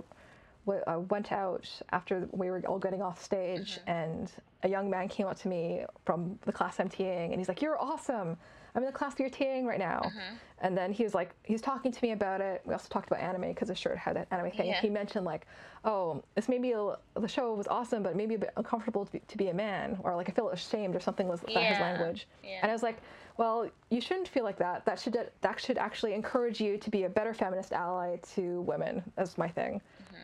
[0.67, 3.89] w- I went out after we were all getting off stage mm-hmm.
[3.89, 4.31] and
[4.63, 7.61] a young man came up to me from the class i'm teeing and he's like
[7.61, 8.37] you're awesome
[8.77, 10.01] I'm in the class you're teeing right now.
[10.05, 10.35] Mm-hmm.
[10.61, 12.61] And then he was like, he's talking to me about it.
[12.63, 14.67] We also talked about anime because the shirt had that anime thing.
[14.67, 14.79] Yeah.
[14.79, 15.47] He mentioned like,
[15.83, 19.19] oh, this maybe a, the show was awesome, but maybe a bit uncomfortable to be,
[19.27, 21.73] to be a man, or like I feel ashamed or something was yeah.
[21.73, 22.27] his language.
[22.43, 22.59] Yeah.
[22.61, 22.97] And I was like,
[23.37, 24.85] well, you shouldn't feel like that.
[24.85, 29.01] That should that should actually encourage you to be a better feminist ally to women.
[29.15, 29.81] That's my thing.
[30.03, 30.16] Mm-hmm.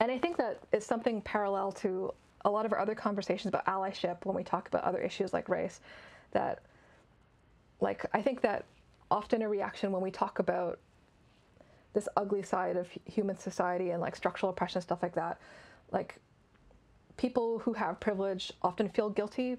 [0.00, 2.12] And I think that it's something parallel to
[2.44, 5.48] a lot of our other conversations about allyship when we talk about other issues like
[5.48, 5.80] race,
[6.32, 6.60] that
[7.80, 8.64] like I think that
[9.10, 10.78] often a reaction when we talk about
[11.92, 15.38] this ugly side of human society and like structural oppression stuff like that,
[15.92, 16.16] like
[17.16, 19.58] people who have privilege often feel guilty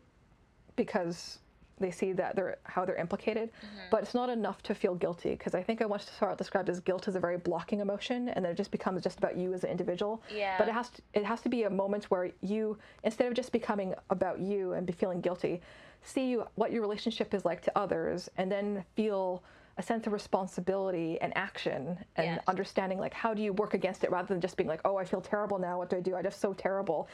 [0.76, 1.38] because
[1.82, 3.78] they see that they're how they're implicated mm-hmm.
[3.90, 6.70] but it's not enough to feel guilty because i think i once saw it described
[6.70, 9.54] as guilt as a very blocking emotion and then it just becomes just about you
[9.54, 10.58] as an individual yeah.
[10.58, 13.52] but it has to it has to be a moment where you instead of just
[13.52, 15.62] becoming about you and be feeling guilty
[16.04, 19.44] see what your relationship is like to others and then feel
[19.78, 22.44] a sense of responsibility and action and yes.
[22.48, 25.06] understanding like how do you work against it rather than just being like oh i
[25.06, 27.08] feel terrible now what do i do i just so terrible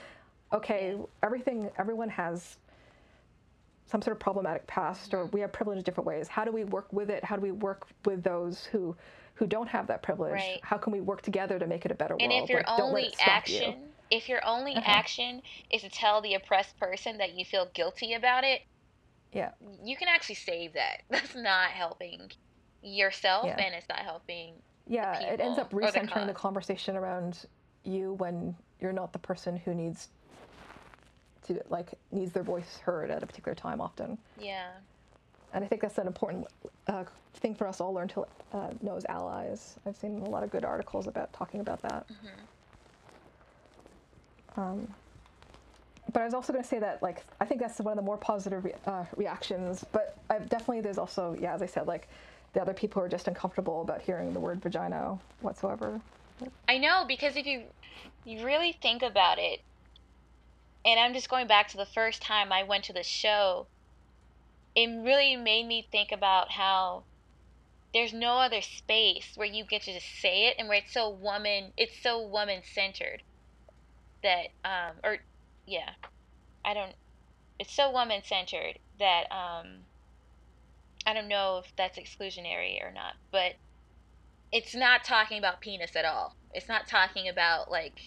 [0.51, 2.58] okay everything everyone has
[3.88, 6.63] some sort of problematic past or we have privilege in different ways how do we
[6.63, 8.95] work with it how do we work with those who
[9.34, 10.60] who don't have that privilege right.
[10.62, 12.21] how can we work together to make it a better world?
[12.21, 13.78] and world if your like, only action you.
[14.17, 14.91] if your only uh-huh.
[14.91, 18.62] action is to tell the oppressed person that you feel guilty about it
[19.34, 19.52] yeah.
[19.84, 21.02] You can actually save that.
[21.10, 22.32] That's not helping
[22.82, 23.60] yourself yeah.
[23.60, 24.54] and it's not helping
[24.86, 27.45] yeah it ends up recentering the, the, conversation around
[27.84, 30.10] you when you're not the person who needs
[31.48, 34.70] to like needs their voice heard at a particular time often yeah
[35.54, 36.46] and i think that's an important
[36.88, 37.04] uh,
[37.36, 40.50] thing for us all learn to uh, know as allies i've seen a lot of
[40.50, 42.28] good articles about talking about that mm-hmm.
[44.60, 44.88] um,
[46.14, 48.02] but I was also going to say that like I think that's one of the
[48.02, 49.86] more positive re- uh, reactions.
[49.92, 52.08] But I've definitely there's also yeah as I said like
[52.54, 56.02] the other people who are just uncomfortable about hearing the word vagina whatsoever.
[56.68, 57.64] I know because if you
[58.26, 59.62] you really think about it,
[60.86, 63.68] and I'm just going back to the first time I went to the show,
[64.76, 67.04] it really made me think about how
[67.94, 71.10] there's no other space where you get to just say it and where it's so
[71.10, 73.24] woman it's so woman centered
[74.22, 75.20] that um or
[75.68, 75.90] yeah,
[76.66, 76.94] I don't.
[77.60, 79.84] It's so woman centered that um,
[81.06, 83.54] I don't know if that's exclusionary or not, but
[84.52, 86.36] it's not talking about penis at all.
[86.54, 88.00] It's not talking about like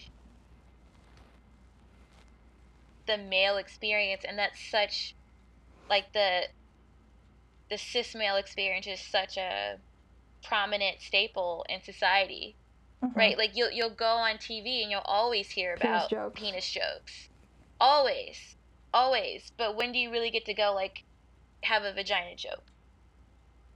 [3.07, 5.15] the male experience, and that's such
[5.89, 6.43] like the
[7.69, 9.77] the cis male experience is such a
[10.43, 12.55] prominent staple in society,
[13.03, 13.17] mm-hmm.
[13.17, 13.37] right?
[13.37, 16.39] Like you'll you'll go on TV and you'll always hear about penis jokes.
[16.39, 17.29] Penis jokes
[17.81, 18.55] always,
[18.93, 19.51] always.
[19.57, 21.03] But when do you really get to go like
[21.63, 22.63] have a vagina joke?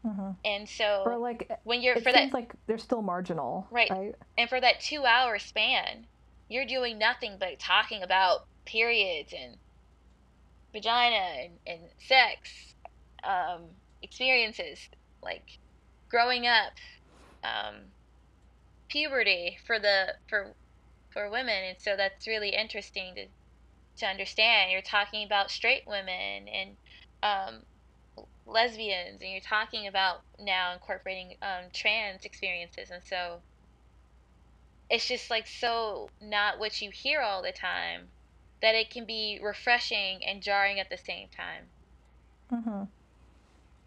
[0.05, 0.31] Mm-hmm.
[0.45, 3.89] And so, or like when you're for seems that like they're still marginal, Right.
[3.89, 4.15] right?
[4.37, 6.05] and for that two hour span,
[6.47, 9.57] you're doing nothing but talking about periods and
[10.73, 12.75] vagina and, and sex
[13.23, 13.63] um,
[14.01, 14.89] experiences,
[15.23, 15.59] like
[16.09, 16.73] growing up,
[17.43, 17.75] um,
[18.89, 20.53] puberty for the for
[21.11, 23.27] for women, and so that's really interesting to
[23.97, 24.71] to understand.
[24.71, 26.77] You're talking about straight women and
[27.23, 27.63] um,
[28.45, 33.41] lesbians, and you're talking about now incorporating um, trans experiences, and so
[34.89, 38.09] it's just like so not what you hear all the time
[38.61, 41.63] that it can be refreshing and jarring at the same time.
[42.53, 42.83] Mm-hmm.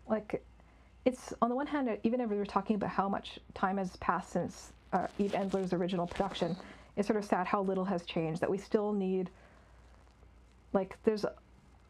[0.09, 0.43] Like,
[1.05, 3.97] it's on the one hand, even if we were talking about how much time has
[3.97, 6.57] passed since uh, Eve Ensler's original production,
[6.97, 8.41] it's sort of sad how little has changed.
[8.41, 9.31] That we still need,
[10.73, 11.25] like, there's,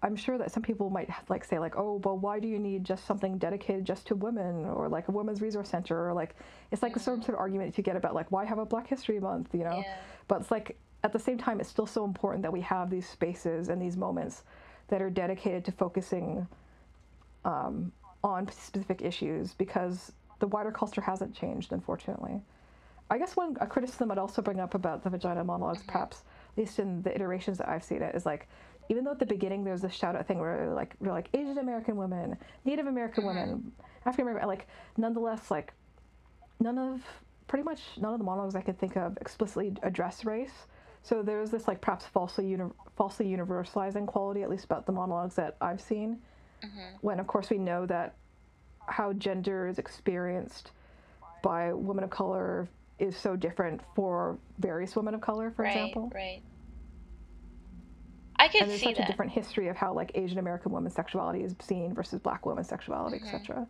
[0.02, 2.84] I'm sure that some people might like say like, oh, well, why do you need
[2.84, 6.36] just something dedicated just to women, or like a women's resource center, or like,
[6.70, 8.66] it's like a sort of, sort of argument you get about like why have a
[8.66, 9.78] Black History Month, you know?
[9.84, 9.94] Yeah.
[10.28, 13.08] But it's like at the same time, it's still so important that we have these
[13.08, 14.42] spaces and these moments
[14.88, 16.46] that are dedicated to focusing
[17.44, 17.92] um,
[18.24, 22.40] on specific issues because the wider culture hasn't changed, unfortunately.
[23.10, 26.58] I guess one a criticism I'd also bring up about the vagina monologues, perhaps at
[26.58, 28.48] least in the iterations that I've seen it, is like
[28.90, 31.58] even though at the beginning there's this shout out thing where like we're like Asian
[31.58, 33.72] American women, Native American women,
[34.04, 35.72] African American, like nonetheless like
[36.60, 37.02] none of
[37.46, 40.66] pretty much none of the monologues I can think of explicitly address race.
[41.08, 44.92] So there is this like perhaps falsely uni- falsely universalizing quality, at least about the
[44.92, 46.18] monologues that I've seen.
[47.00, 48.14] When of course we know that
[48.86, 50.72] how gender is experienced
[51.42, 52.68] by women of color
[52.98, 56.10] is so different for various women of color, for right, example.
[56.14, 56.42] right.
[58.36, 59.04] I could And there's see such that.
[59.04, 62.68] a different history of how like Asian American women's sexuality is seen versus Black women's
[62.68, 63.34] sexuality, Mm-hmm.
[63.36, 63.66] etc.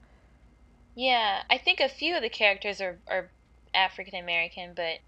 [0.97, 3.31] Yeah, I think a few of the characters are, are
[3.75, 4.99] African American, but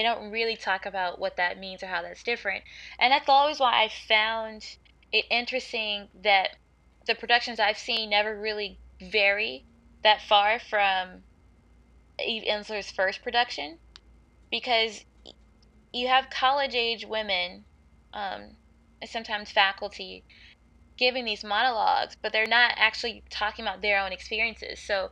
[0.00, 2.64] they don't really talk about what that means or how that's different.
[2.98, 4.64] And that's always why I found
[5.12, 6.56] it interesting that
[7.06, 9.66] the productions I've seen never really vary
[10.02, 11.24] that far from
[12.24, 13.78] Eve Ensler's first production
[14.50, 15.04] because
[15.92, 17.64] you have college age women,
[18.14, 18.56] um,
[19.02, 20.24] and sometimes faculty,
[20.96, 24.80] giving these monologues, but they're not actually talking about their own experiences.
[24.80, 25.10] So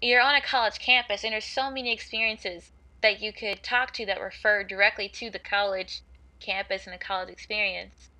[0.00, 2.70] you're on a college campus, and there's so many experiences
[3.02, 6.02] that you could talk to that refer directly to the college
[6.40, 8.10] campus and the college experience.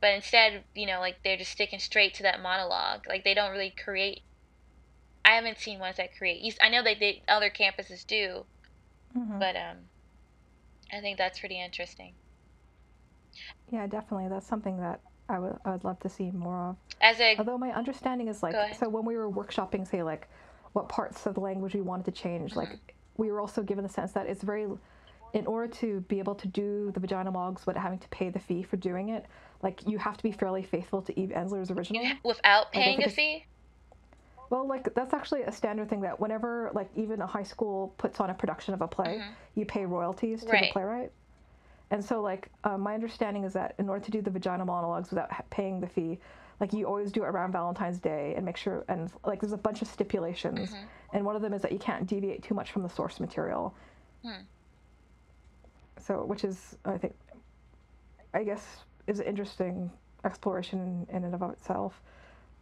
[0.00, 3.02] But instead, you know, like they're just sticking straight to that monologue.
[3.08, 4.22] Like they don't really create.
[5.24, 6.56] I haven't seen ones that create.
[6.62, 8.46] I know that they, other campuses do,
[9.16, 9.38] Mhm.
[9.38, 9.76] but um,
[10.92, 12.14] I think that's pretty interesting.
[13.70, 14.28] Yeah, definitely.
[14.28, 16.76] That's something that I would I would love to see more of.
[17.00, 20.28] As a Although my understanding is like, so when we were workshopping, say like,
[20.72, 22.58] what parts of the language we wanted to change, Mm-hmm.
[22.60, 24.66] like we were also given the sense that it's very,
[25.34, 28.38] in order to be able to do the vagina monologues without having to pay the
[28.38, 29.26] fee for doing it,
[29.62, 32.02] like you have to be fairly faithful to Eve Ensler's original.
[32.02, 33.44] you, without paying a fee.
[34.48, 38.18] Well, like that's actually a standard thing that whenever like even a high school puts
[38.18, 39.22] on a production of a play,
[39.54, 40.54] you pay royalties to Mm-hmm.
[40.54, 40.64] Right.
[40.68, 41.12] the playwright.
[41.92, 45.10] And so, like, um, my understanding is that in order to do the vagina monologues
[45.10, 46.18] without ha- paying the fee,
[46.60, 49.56] like you always do it around Valentine's Day and make sure, and like there's a
[49.58, 51.16] bunch of stipulations, Mm-hmm.
[51.16, 53.74] and one of them is that you can't deviate too much from the source material.
[54.22, 54.42] Hmm.
[55.98, 57.14] So, which is, I think,
[58.34, 58.64] I guess,
[59.06, 59.90] is an interesting
[60.24, 62.00] exploration in and of itself.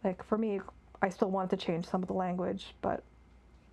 [0.03, 0.61] Like for me,
[1.01, 3.03] I still wanted to change some of the language, but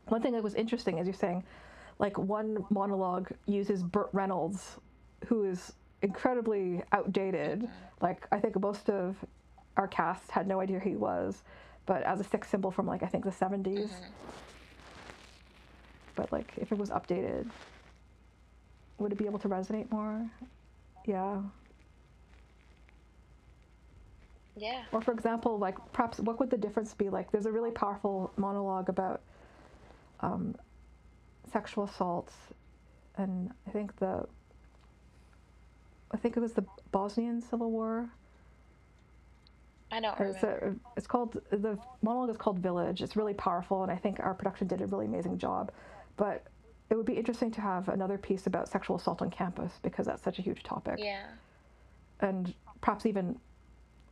[0.06, 1.44] one thing that was interesting, as you're saying,
[1.98, 4.76] like one monologue uses Burt Reynolds,
[5.26, 7.68] who is incredibly outdated.
[8.00, 9.16] Like I think most of
[9.76, 11.42] our cast had no idea who he was,
[11.84, 13.90] but as a sex symbol from like I think the 70s.
[16.14, 17.50] But like if it was updated,
[18.98, 20.28] would it be able to resonate more?
[21.04, 21.40] Yeah.
[24.56, 24.82] Yeah.
[24.92, 27.10] Or for example, like perhaps what would the difference be?
[27.10, 29.20] Like there's a really powerful monologue about
[30.20, 30.56] um,
[31.52, 32.32] sexual assaults,
[33.18, 34.26] and I think the
[36.10, 38.08] I think it was the Bosnian Civil War.
[39.96, 40.76] I don't remember.
[40.76, 43.00] a, it's called the monologue is called Village.
[43.00, 45.72] It's really powerful, and I think our production did a really amazing job.
[46.18, 46.44] But
[46.90, 50.22] it would be interesting to have another piece about sexual assault on campus because that's
[50.22, 51.24] such a huge topic Yeah.
[52.20, 53.38] and perhaps even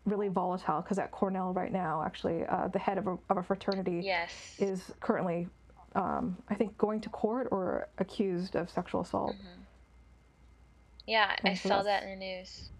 [0.06, 3.42] really volatile because at Cornell right now, actually, uh, the head of a, of a
[3.42, 4.56] fraternity Yes.
[4.58, 5.48] is currently,
[5.94, 9.36] um, I think, going to court or accused of sexual assault.
[11.06, 12.70] Yeah, I so saw that in the news.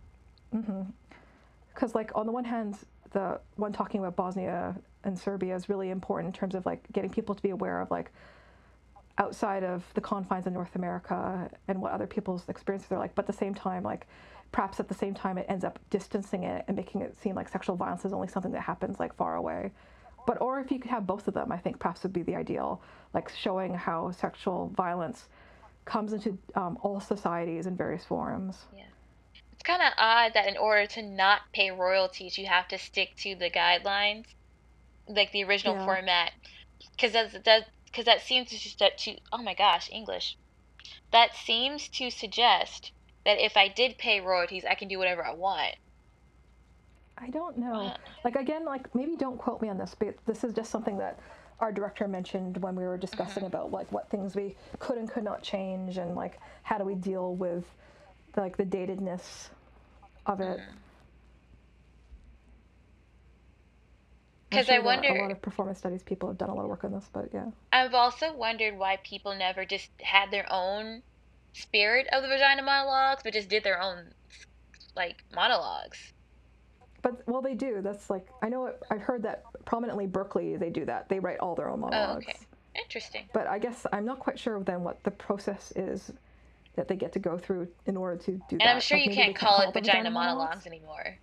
[1.74, 2.78] Because, like, on the one hand,
[3.14, 7.08] the one talking about Bosnia and Serbia is really important in terms of like getting
[7.08, 8.10] people to be aware of like
[9.16, 13.14] outside of the confines of North America and what other people's experiences are like.
[13.14, 14.08] But at the same time, like
[14.50, 17.48] perhaps at the same time, it ends up distancing it and making it seem like
[17.48, 19.70] sexual violence is only something that happens like far away.
[20.26, 22.34] But or if you could have both of them, I think perhaps would be the
[22.34, 25.28] ideal, like showing how sexual violence
[25.84, 28.64] comes into um, all societies in various forms.
[28.76, 28.84] Yeah.
[29.64, 33.34] Kind of odd that in order to not pay royalties, you have to stick to
[33.34, 34.26] the guidelines,
[35.08, 35.86] like the original Yeah.
[35.86, 36.32] format,
[36.92, 40.36] because that that because that seems to that to oh my gosh English,
[41.12, 42.92] that seems to suggest
[43.24, 45.76] that if I did pay royalties, I can do whatever I want.
[47.16, 47.84] I don't know.
[47.84, 48.00] What?
[48.22, 51.18] Like again, like maybe don't quote me on this, but this is just something that
[51.60, 53.46] our director mentioned when we were discussing mm-hmm.
[53.46, 56.94] about like what things we could and could not change and like how do we
[56.94, 57.64] deal with
[58.36, 59.48] like the datedness
[60.26, 60.58] of it.
[60.58, 60.62] Mm.
[64.52, 66.62] I'm 'Cause sure I wonder- a lot of performance studies people have done a lot
[66.62, 67.50] of work on this, but yeah.
[67.72, 71.02] I've also wondered why people never just had their own
[71.52, 74.14] spirit of the vagina monologues, but just did their own
[74.94, 76.12] like monologues.
[77.02, 77.80] But well, they do.
[77.82, 78.66] That's like I know.
[78.66, 81.08] It, I've heard that prominently Berkeley they do that.
[81.08, 82.26] They write all their own monologues.
[82.26, 82.38] Oh, okay.
[82.76, 83.28] Interesting.
[83.32, 86.12] But I guess I'm not quite sure then what the process is
[86.76, 88.62] that they get to go through in order to do that.
[88.62, 91.18] And I'm sure Like, you can't call it them vagina monologues anymore.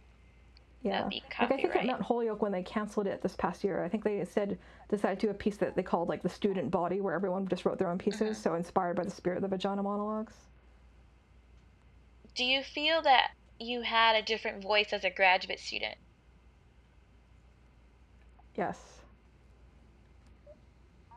[0.82, 1.04] Yeah.
[1.04, 1.86] Like I think at.
[1.86, 4.58] Mount Holyoke when they canceled it this past year, I think they instead
[4.90, 7.66] decided to do a piece that they called like the student body, where everyone just
[7.66, 8.38] wrote their own pieces.
[8.38, 8.42] Mm-hmm.
[8.42, 10.34] So inspired by the spirit of the vagina monologues.
[12.34, 15.96] Do you feel that you had a different voice as a graduate student?
[18.56, 19.01] Yes.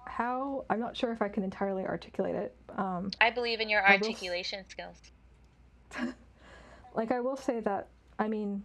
[0.06, 2.54] How I'm not sure if I can entirely articulate it.
[2.76, 4.96] Um, I believe in your I will s- articulation skills.
[6.94, 7.88] like I will say that
[8.18, 8.64] I mean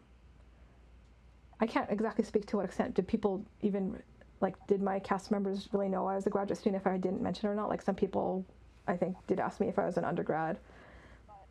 [1.59, 4.01] I can't exactly speak to what extent did people even
[4.41, 7.21] like did my cast members really know I was a graduate student if I didn't
[7.21, 8.45] mention it or not like some people
[8.87, 10.57] I think did ask me if I was an undergrad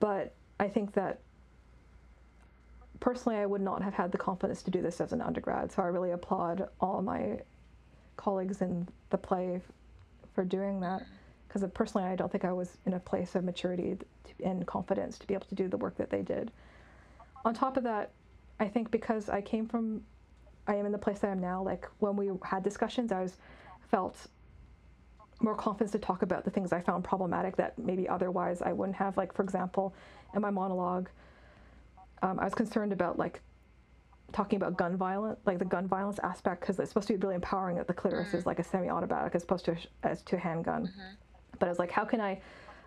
[0.01, 1.21] but I think that
[3.01, 5.83] personally I would not have had the confidence to do this as an undergrad so
[5.83, 7.41] I really applaud all my
[8.17, 9.61] colleagues in the play
[10.39, 11.03] for doing that
[11.49, 13.97] because personally I don't think I was in a place of maturity
[14.45, 16.53] and confidence to be able to do the work that they did
[17.45, 18.11] on top of that,
[18.61, 20.03] I think because I came from,
[20.67, 21.63] I am in the place that I am now.
[21.63, 23.37] Like when we had discussions, I was
[23.91, 24.27] felt
[25.41, 28.97] more confident to talk about the things I found problematic that maybe otherwise I wouldn't
[28.97, 29.17] have.
[29.17, 29.95] Like for example,
[30.35, 31.09] in my monologue,
[32.23, 33.41] um, I was concerned about like
[34.33, 37.35] talking about gun violence, like the gun violence aspect, because it's supposed to be really
[37.35, 40.39] empowering that the clitoris is like a semi-automatic as opposed to a, as to a
[40.39, 40.91] handgun.
[41.59, 42.41] But it's like, how can I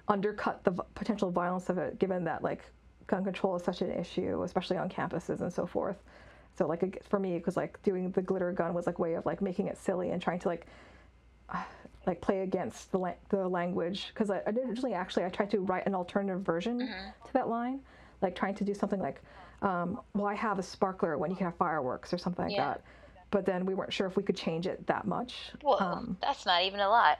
[0.07, 2.63] undercut the v- potential violence of it, given that like
[3.07, 5.97] gun control is such an issue, especially on campuses and so forth.
[6.57, 9.41] So like for me, because like doing the glitter gun was like way of like
[9.41, 10.67] making it silly and trying to like
[11.49, 11.63] uh,
[12.07, 14.07] like play against the la- the language.
[14.13, 16.79] Because I, I originally actually I tried to write an alternative version
[17.25, 17.79] to that line,
[18.21, 19.21] like trying to do something like,
[19.61, 22.65] um, why have a sparkler when you can have fireworks or something like Yeah.
[22.73, 22.81] that.
[23.29, 25.51] But then we weren't sure if we could change it that much.
[25.61, 27.19] Whoa, Um, that's not even a lot.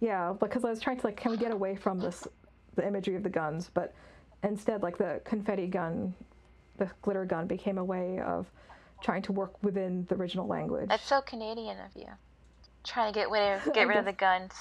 [0.00, 2.26] yeah, because I was trying to like, can we get away from this,
[2.76, 3.92] the imagery of the guns, but
[4.42, 6.14] instead, like the confetti gun,
[6.78, 8.50] the glitter gun became a way of
[9.02, 10.88] trying to work within the original language.
[10.88, 12.08] That's so Canadian of you.
[12.84, 14.52] Trying to get rid of get rid of the guns.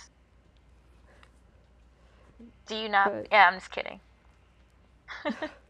[2.65, 3.12] Do you not?
[3.13, 3.99] But- Yeah, I'm just kidding.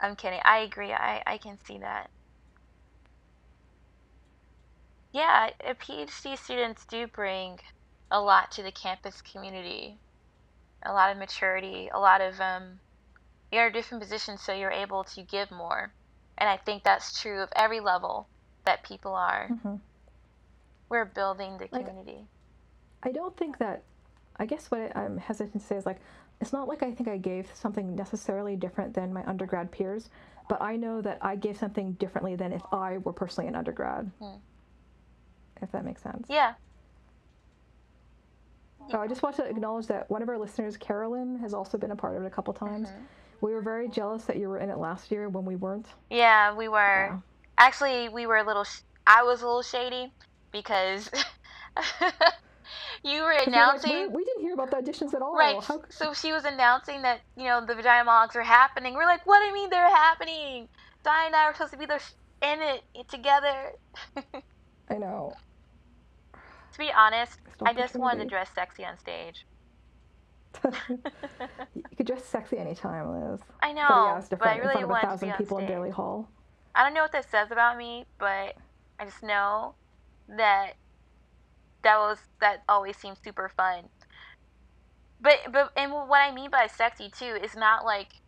[0.00, 0.40] I'm kidding.
[0.44, 0.92] I agree.
[0.92, 2.10] I I can see that.
[5.12, 7.58] Yeah, uh, PhD students do bring
[8.10, 9.98] a lot to the campus community.
[10.84, 12.80] A lot of maturity, a lot of um
[13.52, 15.92] you're in a different position so you're able to give more.
[16.38, 18.28] And I think that's true of every level
[18.64, 19.48] that people are.
[19.50, 19.80] Mhm.
[20.88, 22.26] We're building the Like- community.
[23.02, 23.82] I don't think that.
[24.36, 26.00] I guess what I, I'm hesitant to say is like,
[26.40, 30.08] it's not like I think I gave something necessarily different than my undergrad peers,
[30.48, 34.10] but I know that I gave something differently than if I were personally an undergrad.
[34.20, 34.36] Hmm.
[35.62, 36.26] If that makes sense.
[36.30, 36.54] Yeah.
[38.92, 41.90] Oh, I just want to acknowledge that one of our listeners, Carolyn, has also been
[41.90, 42.88] a part of it a couple times.
[42.88, 43.04] Mm-hmm.
[43.42, 45.86] We were very jealous that you were in it last year when we weren't.
[46.10, 46.76] Yeah, we were.
[46.78, 47.18] Yeah.
[47.58, 48.64] Actually, we were a little.
[48.64, 50.12] Sh- I was a little shady
[50.50, 51.10] because
[53.04, 54.12] you were we're like, announcing.
[54.12, 55.34] We didn't hear about the auditions at all.
[55.34, 55.62] Right.
[55.62, 58.94] How, So she was announcing that you know the vagina monologues are happening.
[58.94, 60.68] We're like, what do you mean they're happening?
[61.02, 62.00] Di and I were supposed to be there
[62.42, 63.72] in it together.
[64.90, 65.34] I know.
[66.34, 69.46] to be honest, I just wanted to dress sexy on stage.
[71.74, 73.40] you could dress sexy anytime, Liz.
[73.62, 75.58] I know, but, but I really in front of a wanted to be on people
[75.58, 75.76] in stage.
[75.76, 76.28] Daly Hall.
[76.74, 78.56] I don't know what that says about me, but
[78.98, 79.74] I just know
[80.28, 80.72] that
[81.82, 83.90] that was that always seems super fun.
[85.20, 88.22] But but and what I mean by sexy too is not like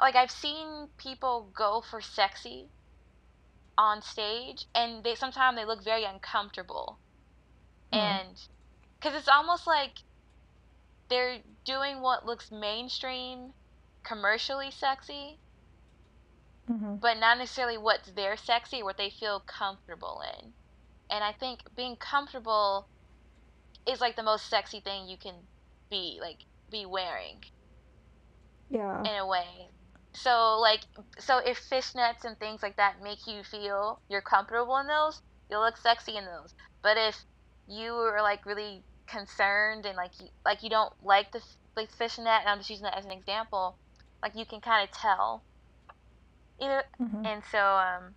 [0.00, 2.72] like I've seen people go for sexy
[3.78, 7.00] on stage and they sometimes they look very uncomfortable.
[7.92, 7.98] Mhm.
[7.98, 8.38] And
[9.00, 9.98] cuz it's almost like
[11.10, 13.52] they're doing what looks mainstream
[14.04, 15.40] commercially sexy
[16.68, 20.54] hmm but not necessarily what's their sexy or what they feel comfortable in.
[21.10, 22.88] And I think being comfortable
[23.86, 25.48] is like the most sexy thing you can
[25.90, 27.42] be like be wearing
[28.70, 29.08] Yeah.
[29.08, 29.70] in a way.
[30.14, 30.86] So like
[31.18, 35.62] so if fishnets and things like that make you feel you're comfortable in those, you'll
[35.62, 36.54] look sexy in those.
[36.82, 37.24] But if
[37.66, 41.42] you are like really concerned and like you, like you don't like the
[41.76, 43.78] like fishnet, and I'm just using that as an example,
[44.22, 45.44] like you can kind of tell.
[46.60, 48.16] You know, hmm and so um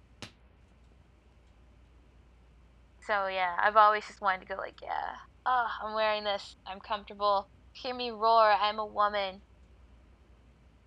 [3.12, 6.56] so yeah i've always just wanted to go like yeah oh i'm wearing this.
[6.68, 7.50] I'm comfortable.
[7.74, 8.52] Hear me roar.
[8.52, 9.42] I'm a woman.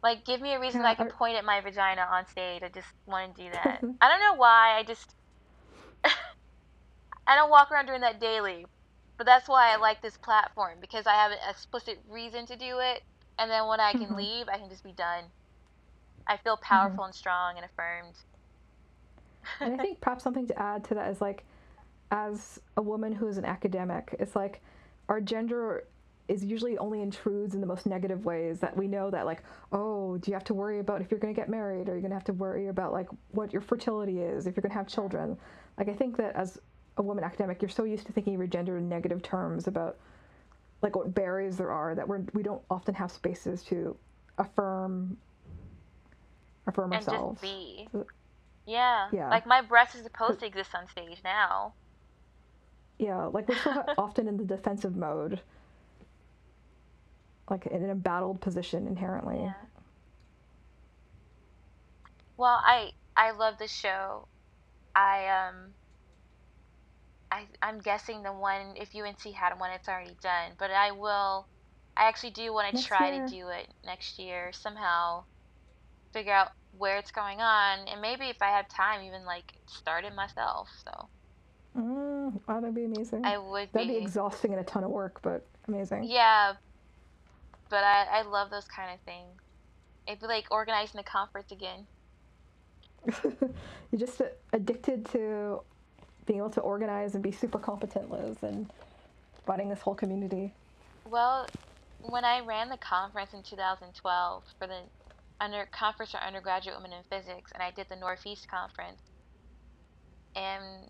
[0.02, 2.62] Like give me a reason Yeah, i can I- point at my vagina on stage.
[2.62, 3.82] I just want to do that.
[4.00, 4.76] I don't know why.
[4.78, 5.14] I just
[7.26, 8.66] i don't walk around doing that daily
[9.18, 12.78] but that's why i like this platform because i have an explicit reason to do
[12.80, 13.02] it
[13.38, 14.16] and then when i can Mhm.
[14.16, 15.24] leave i can just be done.
[16.26, 18.16] I feel powerful and strong and affirmed.
[19.62, 21.44] And I think perhaps something to add to that is like,
[22.10, 24.62] as a woman who is an academic, it's like
[25.08, 25.84] our gender
[26.26, 29.42] is usually only intrudes in the most negative ways that we know that like
[29.72, 32.00] oh do you have to worry about if you're going to get married or you're
[32.00, 34.78] going to have to worry about like what your fertility is if you're going to
[34.78, 35.36] have children
[35.76, 36.58] like i think that as
[36.96, 39.98] a woman academic you're so used to thinking of your gender in negative terms about
[40.80, 43.94] like what barriers there are that we're we don't often have spaces to
[44.38, 45.18] affirm
[46.66, 47.88] affirm and ourselves just be.
[48.66, 49.08] Yeah.
[49.12, 49.28] Yeah.
[49.28, 51.74] Like my breast is supposed to exist on stage now.
[53.04, 55.40] Yeah, like we're so often in the defensive mode,
[57.50, 59.38] like in an embattled position inherently.
[59.42, 59.54] Yeah.
[62.36, 64.28] Well, I I love the show.
[64.94, 65.76] I um
[67.30, 71.48] I I'm guessing the one if UNC had one it's already done, but I will
[71.96, 73.18] I actually do want to try year.
[73.18, 75.26] to do it next year somehow.
[76.12, 80.04] Figure out where it's going on and maybe if I have time even like start
[80.04, 80.70] it myself.
[80.84, 81.10] So
[81.76, 83.24] Mm, wow, that'd be amazing.
[83.24, 86.04] I would that'd be be exhausting and a ton of work, but amazing.
[86.04, 86.54] Yeah,
[87.68, 89.40] but I, I love those kind of things.
[90.06, 91.86] It'd be like organizing the conference again.
[93.90, 94.20] You're just
[94.52, 95.60] addicted to
[96.26, 98.70] being able to organize and be super competent, Liz, and
[99.46, 100.54] running this whole community.
[101.04, 101.46] Well,
[102.00, 104.80] when I ran the conference in 2012 for the
[105.40, 109.00] under conference for undergraduate women in physics, and I did the Northeast conference,
[110.36, 110.88] and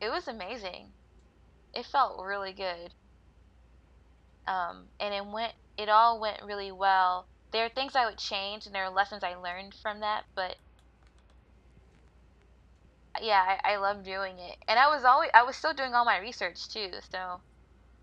[0.00, 0.94] it was amazing.
[1.74, 2.94] It felt really good.
[4.46, 5.54] Um, and it went.
[5.78, 7.28] It all went really well.
[7.52, 10.56] There are things I would change, and there are lessons I learned from that, but
[13.20, 14.56] yeah, I, I love doing it.
[14.68, 17.42] And I was always I was still doing all my research too, so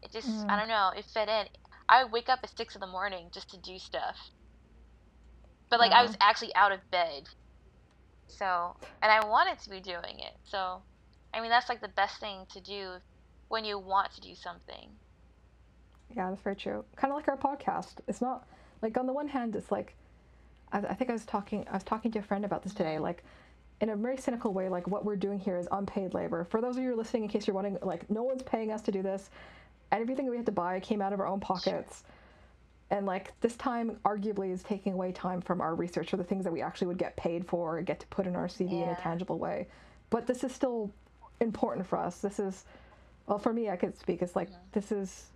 [0.03, 0.49] it just Mm.
[0.49, 1.47] I don't know, it fit in.
[1.89, 4.31] I would wake up at six in the morning just to do stuff.
[5.69, 7.29] But like I was actually out of bed.
[8.27, 10.37] So and I wanted to be doing it.
[10.43, 10.85] So
[11.37, 12.93] I mean that's like the best thing to do
[13.49, 14.89] when you want to do something.
[16.15, 16.83] Yeah, that's very true.
[16.95, 17.97] Kind of like our podcast.
[18.07, 18.47] It's not
[18.81, 19.95] like on the one hand, it's like
[20.71, 21.63] I, I think I was talking.
[21.69, 22.97] I was talking to a friend about this today.
[22.97, 23.23] Like
[23.81, 26.43] in a very cynical way, like what we're doing here is unpaid labor.
[26.43, 28.71] For those of you who are listening, in case you're wondering, like no one's paying
[28.71, 29.29] us to do this.
[29.91, 32.03] Everything that we had to buy came out of our own pockets.
[32.89, 36.45] And like this time, arguably, is taking away time from our research for the things
[36.45, 38.95] that we actually would get paid for get to put in our CV in a
[38.95, 39.67] tangible way.
[40.09, 40.91] But this is still
[41.39, 42.19] important for us.
[42.19, 42.65] This is,
[43.27, 44.21] well, for me, I could speak.
[44.21, 45.27] It's like this is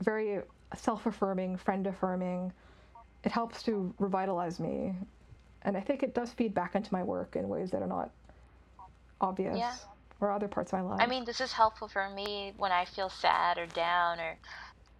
[0.00, 0.40] very
[0.76, 2.52] self-affirming, friend-affirming.
[3.24, 4.94] It helps to revitalize me,
[5.62, 8.10] and I think it does feed back into my work in ways that are not
[9.20, 9.74] obvious Yeah.
[10.20, 11.00] or other parts of my life.
[11.00, 14.36] I mean, this is helpful for me when I feel sad or down or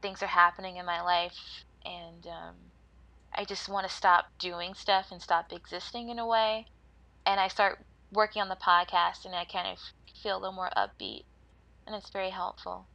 [0.02, 2.54] things are happening in my life and um,
[3.34, 6.66] I just want to stop doing stuff and stop existing in a way.
[7.26, 7.78] And I start
[8.12, 9.78] working on the podcast and I kind of
[10.22, 11.24] feel a little more upbeat.
[11.86, 12.86] And it's very helpful.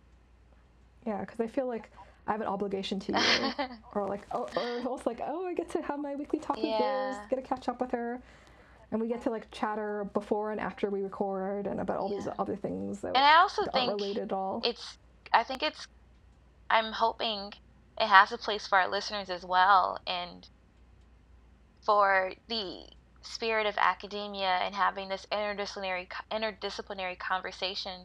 [1.05, 1.91] yeah, because I feel like
[2.27, 5.69] I have an obligation to you, or like, oh, or also like, oh, I get
[5.71, 8.21] to have my weekly talk with Liz, get to catch up with her,
[8.91, 12.27] and we get to like chatter before and after we record and about all these
[12.39, 14.61] other things that and I also think related at all.
[14.63, 14.97] it's,
[15.33, 15.87] I think it's
[16.69, 17.51] I'm hoping
[17.99, 20.47] it has a place for our listeners as well, and
[21.85, 22.85] for the
[23.23, 28.01] spirit of academia and having this interdisciplinary interdisciplinary conversation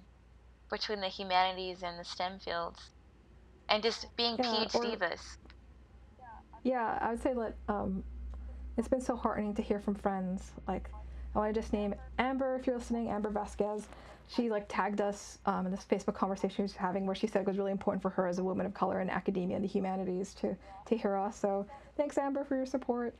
[0.71, 2.91] between the humanities and the STEM fields,
[3.69, 5.37] and just being yeah, PhDivas.
[6.63, 8.05] Yeah, I would say that um,
[8.77, 10.53] it's been so heartening to hear from friends.
[10.67, 10.91] Like,
[11.35, 13.89] I want to just name Amber, if you're listening, Amber Vasquez.
[14.29, 17.41] She like tagged us um, in this Facebook conversation she was having, where she said
[17.41, 19.69] it was really important for her as a woman of color in academia and the
[19.69, 20.55] humanities to
[20.87, 21.39] to hear us.
[21.39, 21.67] So
[21.97, 23.15] thanks, Amber, for your support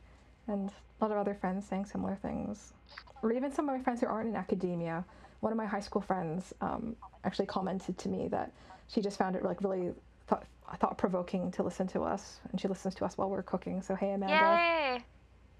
[0.49, 2.73] and a lot of other friends saying similar things,
[3.21, 5.05] or even some of my friends who aren't in academia.
[5.39, 8.51] One of my high school friends um, actually commented to me that
[8.89, 9.93] she just found it like really
[10.27, 10.43] thought,
[10.79, 13.81] thought provoking to listen to us, and she listens to us while we're cooking.
[13.81, 15.01] So hey, Amanda.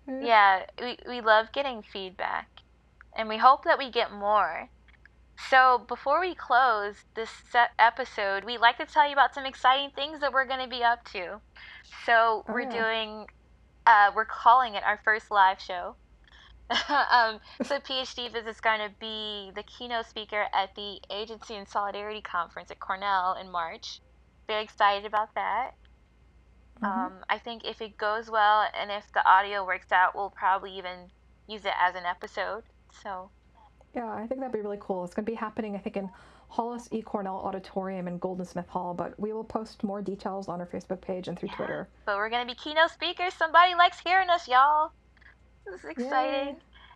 [0.07, 0.25] Yay!
[0.25, 2.49] Yeah, we we love getting feedback,
[3.15, 4.69] and we hope that we get more.
[5.49, 7.29] So before we close this
[7.77, 10.83] episode, we'd like to tell you about some exciting things that we're going to be
[10.83, 11.39] up to.
[12.05, 12.81] So oh, we're yeah.
[12.81, 13.27] doing
[13.85, 15.95] uh, we're calling it our first live show.
[16.89, 22.21] um, so PhDivas is going to be the keynote speaker at the Agency and Solidarity
[22.21, 24.01] Conference at Cornell in March.
[24.47, 25.71] Very excited about that.
[26.81, 26.99] Mm-hmm.
[26.99, 30.77] Um, I think if it goes well and if the audio works out, we'll probably
[30.77, 31.09] even
[31.47, 32.63] use it as an episode.
[33.03, 33.31] So.
[33.95, 35.03] Yeah, I think that'd be really cool.
[35.03, 36.09] It's going to be happening, I think, in
[36.49, 37.01] Hollis E.
[37.01, 40.99] Cornell Auditorium in Goldwin Smith Hall, but we will post more details on our Facebook
[40.99, 41.55] page and through yeah.
[41.55, 41.89] Twitter.
[42.05, 43.35] But we're going to be keynote speakers.
[43.35, 44.91] Somebody likes hearing us, y'all.
[45.65, 46.55] This is exciting.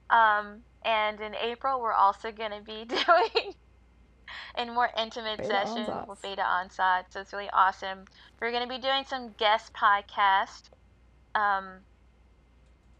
[0.09, 3.53] Um, and in April, we're also going to be doing
[4.55, 6.07] a more intimate beta session ansatz.
[6.07, 7.05] with Bethe Ansatz.
[7.11, 8.05] So it's really awesome.
[8.41, 10.63] We're going to be doing some guest podcast.
[11.35, 11.65] Um,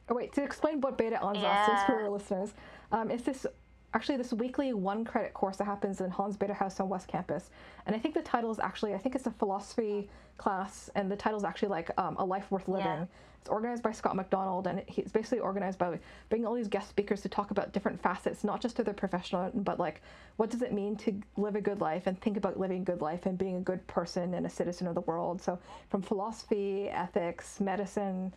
[0.07, 1.79] oh, wait, to explain what Bethe Ansatz yeah.
[1.79, 2.53] is for our listeners,
[2.91, 3.47] um, it's this
[3.93, 7.49] actually this weekly one credit course that happens in Hans House on West Campus.
[7.85, 11.15] And I think the title is actually, I think it's a philosophy class, and the
[11.15, 12.85] title is actually like um, A Life Worth Living.
[12.85, 13.05] Yeah.
[13.39, 17.21] It's organized by Scott McDonald, and it's basically organized by bringing all these guest speakers
[17.21, 20.01] to talk about different facets, not just of their professional, but like
[20.37, 23.01] what does it mean to live a good life and think about living a good
[23.01, 25.41] life and being a good person and a citizen of the world.
[25.41, 28.33] So from philosophy, ethics, medicine,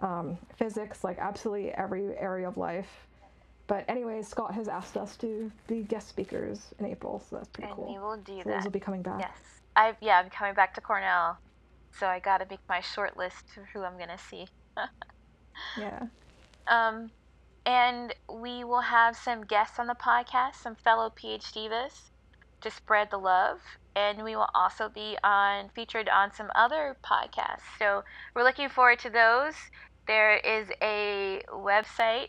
[0.00, 3.07] um, physics, like absolutely every area of life
[3.68, 7.68] but anyway, Scott has asked us to be guest speakers in April, so that's pretty
[7.68, 7.84] and cool.
[7.84, 8.56] And we will do so that.
[8.56, 9.20] Those will be coming back.
[9.20, 11.38] Yes, I yeah, I'm coming back to Cornell,
[11.92, 14.46] so I got to make my short list of who I'm gonna see.
[15.78, 16.06] yeah.
[16.66, 17.10] Um,
[17.66, 22.10] and we will have some guests on the podcast, some fellow PhDivas,
[22.62, 23.60] to spread the love.
[23.94, 27.66] And we will also be on featured on some other podcasts.
[27.78, 28.04] So
[28.34, 29.54] we're looking forward to those.
[30.06, 32.28] There is a website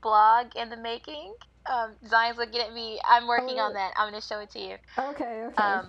[0.00, 1.34] blog in the making.
[1.66, 2.98] Um, Xine's looking at me.
[3.08, 3.64] I'm working oh.
[3.64, 3.92] on that.
[3.96, 4.76] I'm going to show it to you.
[4.98, 5.62] Okay, okay.
[5.62, 5.88] Um,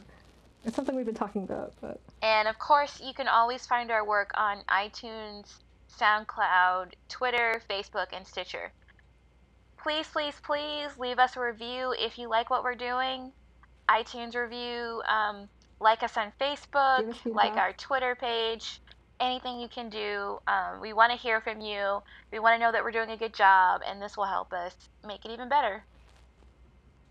[0.66, 2.00] it's something we've been talking about, but.
[2.22, 5.54] And of course, you can always find our work on iTunes,
[5.98, 8.72] SoundCloud, Twitter, Facebook, and Stitcher.
[9.82, 13.32] Please, please, please leave us a review if you like what we're doing.
[13.88, 15.02] iTunes review.
[15.08, 15.48] Um,
[15.80, 17.16] like us on Facebook.
[17.26, 18.82] Like our Twitter page
[19.20, 20.40] anything you can do.
[20.48, 22.02] Um, we want to hear from you.
[22.32, 24.76] We want to know that we're doing a good job, and this will help us
[25.06, 25.84] make it even better.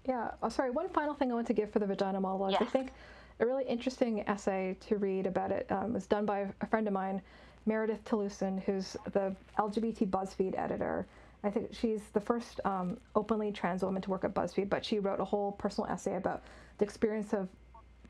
[0.06, 0.30] Yeah.
[0.42, 0.70] Oh, sorry.
[0.70, 2.52] One final thing I want to give for the vagina monologue.
[2.52, 2.62] Yes.
[2.62, 2.92] I think
[3.40, 6.94] a really interesting essay to read about it um, was done by a friend of
[6.94, 7.20] mine,
[7.66, 11.06] Meredith Talusan, who's the LGBT BuzzFeed editor.
[11.44, 14.98] I think she's the first um, openly trans woman to work at BuzzFeed, but she
[14.98, 16.42] wrote a whole personal essay about
[16.78, 17.48] the experience of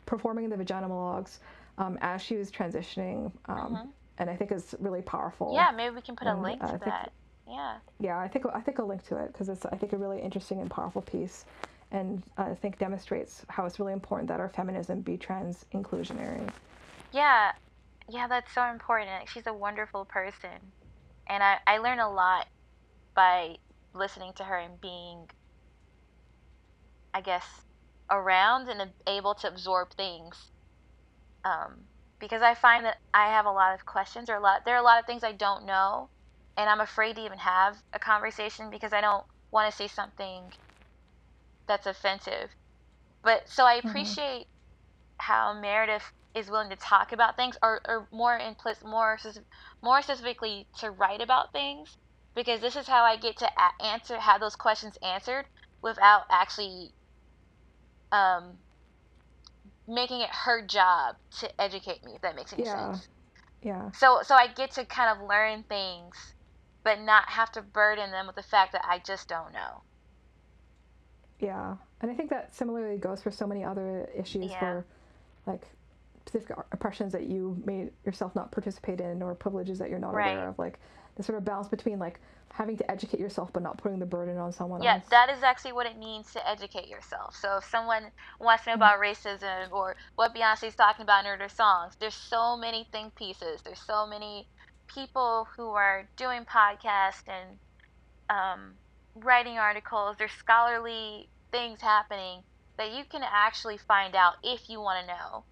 [0.06, 1.40] performing the vagina monologues
[1.78, 3.88] um, as she was transitioning, um, mm-hmm.
[4.18, 5.52] and I think is really powerful.
[5.54, 7.12] Yeah, maybe we can put and, a link uh, to that.
[7.48, 7.78] Yeah.
[7.98, 10.20] Yeah, I think I think a link to it because it's I think a really
[10.20, 11.46] interesting and powerful piece,
[11.92, 16.46] and I think demonstrates how it's really important that our feminism be trans inclusionary.
[17.12, 17.52] Yeah,
[18.08, 19.28] yeah, that's so important.
[19.32, 20.58] She's a wonderful person,
[21.28, 22.48] and I I learn a lot
[23.14, 23.56] by
[23.94, 25.30] listening to her and being,
[27.14, 27.46] I guess,
[28.10, 30.50] around and able to absorb things
[31.48, 31.74] um,
[32.20, 34.80] because I find that I have a lot of questions or a lot there are
[34.80, 36.08] a lot of things I don't know,
[36.56, 40.52] and I'm afraid to even have a conversation because I don't want to say something
[41.66, 42.50] that's offensive.
[43.22, 43.88] But so I mm-hmm.
[43.88, 45.18] appreciate mm-hmm.
[45.18, 49.18] how Meredith is willing to talk about things, or, or more implicit, more
[49.82, 51.96] more specifically to write about things,
[52.34, 55.46] because this is how I get to a- answer have those questions answered
[55.82, 56.90] without actually
[58.12, 58.58] um,
[59.88, 62.92] making it her job to educate me if that makes any yeah.
[62.92, 63.08] sense
[63.62, 66.34] yeah so so i get to kind of learn things
[66.84, 69.82] but not have to burden them with the fact that i just don't know
[71.40, 74.62] yeah and i think that similarly goes for so many other issues yeah.
[74.62, 74.86] where
[75.46, 75.66] like
[76.28, 80.32] specific oppressions that you may yourself not participate in or privileges that you're not Right.
[80.32, 80.58] aware of.
[80.58, 80.78] Like
[81.16, 82.20] the sort of balance between like
[82.52, 85.06] having to educate yourself but not putting the burden on someone Yeah, else.
[85.10, 87.34] that is actually what it means to educate yourself.
[87.36, 91.48] So if someone wants to know about racism or what Beyonce's talking about in her
[91.48, 93.62] songs, there's so many think pieces.
[93.62, 94.48] There's so many
[94.88, 97.60] people who are doing podcasts and
[98.30, 98.78] um,
[99.14, 100.16] writing articles.
[100.18, 102.44] There's scholarly things happening
[102.78, 105.46] that you can actually find out if you want to know.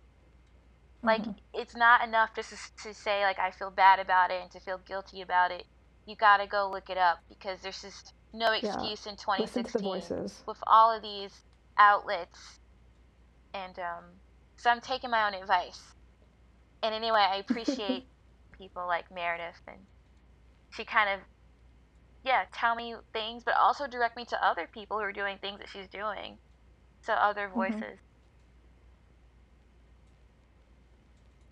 [1.03, 1.37] Like Mhm.
[1.55, 4.61] it's not enough just to, to say like I feel bad about it and to
[4.61, 5.67] feel guilty about it.
[6.07, 8.75] You got to go look it up because there's just no Yeah.
[8.83, 10.45] excuse in Listen 2016 voices.
[10.47, 11.33] with all of these
[11.79, 12.61] outlets.
[13.55, 14.05] And um,
[14.59, 15.81] so I'm taking my own advice.
[16.83, 18.05] And anyway, I appreciate
[18.59, 19.81] people like Meredith and
[20.71, 21.21] she kind of
[22.25, 25.61] yeah, tell me things but also direct me to other people who are doing things
[25.61, 26.39] that she's doing.
[27.03, 27.99] So other voices.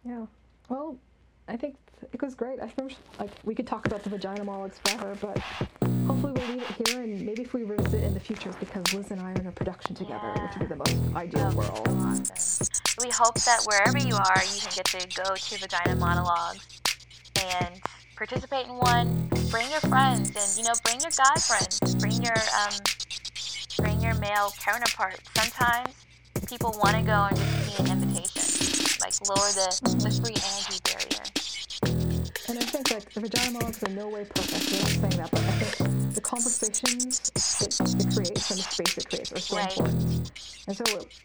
[0.05, 0.27] Yeah.
[0.69, 0.99] Well,
[1.49, 1.77] I think
[2.13, 2.61] it was great.
[2.61, 5.39] I think like we could talk about the vagina monologues forever, but
[6.07, 7.03] hopefully we'll leave it here.
[7.03, 9.53] And maybe if we revisit in the future, because Liz and I are in a
[9.53, 11.89] production together, which would be the most ideal Oh, world.
[11.89, 12.67] awesome.
[13.03, 16.67] We hope that wherever you are, you can get to go to Vagina Monologues
[17.53, 17.81] and
[18.17, 19.29] participate in one.
[19.51, 21.95] Bring your friends, and you know, bring your guy friends.
[21.97, 22.75] Bring your um,
[23.79, 25.19] bring your male counterpart.
[25.37, 25.95] Sometimes
[26.47, 28.43] people want to go and just see an invitation,
[29.01, 29.69] like lower the
[29.99, 30.79] the free energy
[32.89, 33.05] barrier.
[33.05, 34.73] And I think like the vagina monologues are in no way perfect.
[34.73, 37.31] We're not saying that, but I think the conversations
[37.61, 39.71] it, it creates and the space it creates are so Right.
[39.71, 40.33] important.
[40.67, 40.85] And so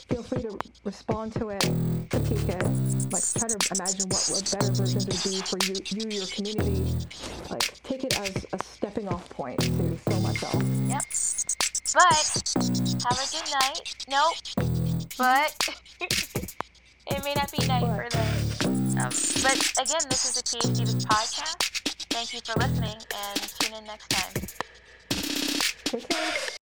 [0.10, 1.62] feel free to respond to it,
[2.10, 2.64] critique it,
[3.12, 6.86] like try to imagine what, a better version would be for you, you, your community.
[7.50, 10.64] Like take it as a stepping off point to so much else.
[10.88, 11.04] Yep.
[11.94, 12.44] But
[13.06, 13.96] have a good night.
[14.10, 14.38] Nope.
[15.18, 15.70] But
[17.12, 18.28] it may not be night for them.
[19.00, 21.58] Um, but again, this is the This podcast.
[22.10, 24.34] Thank you for listening and tune in next time.
[25.86, 26.60] Take care.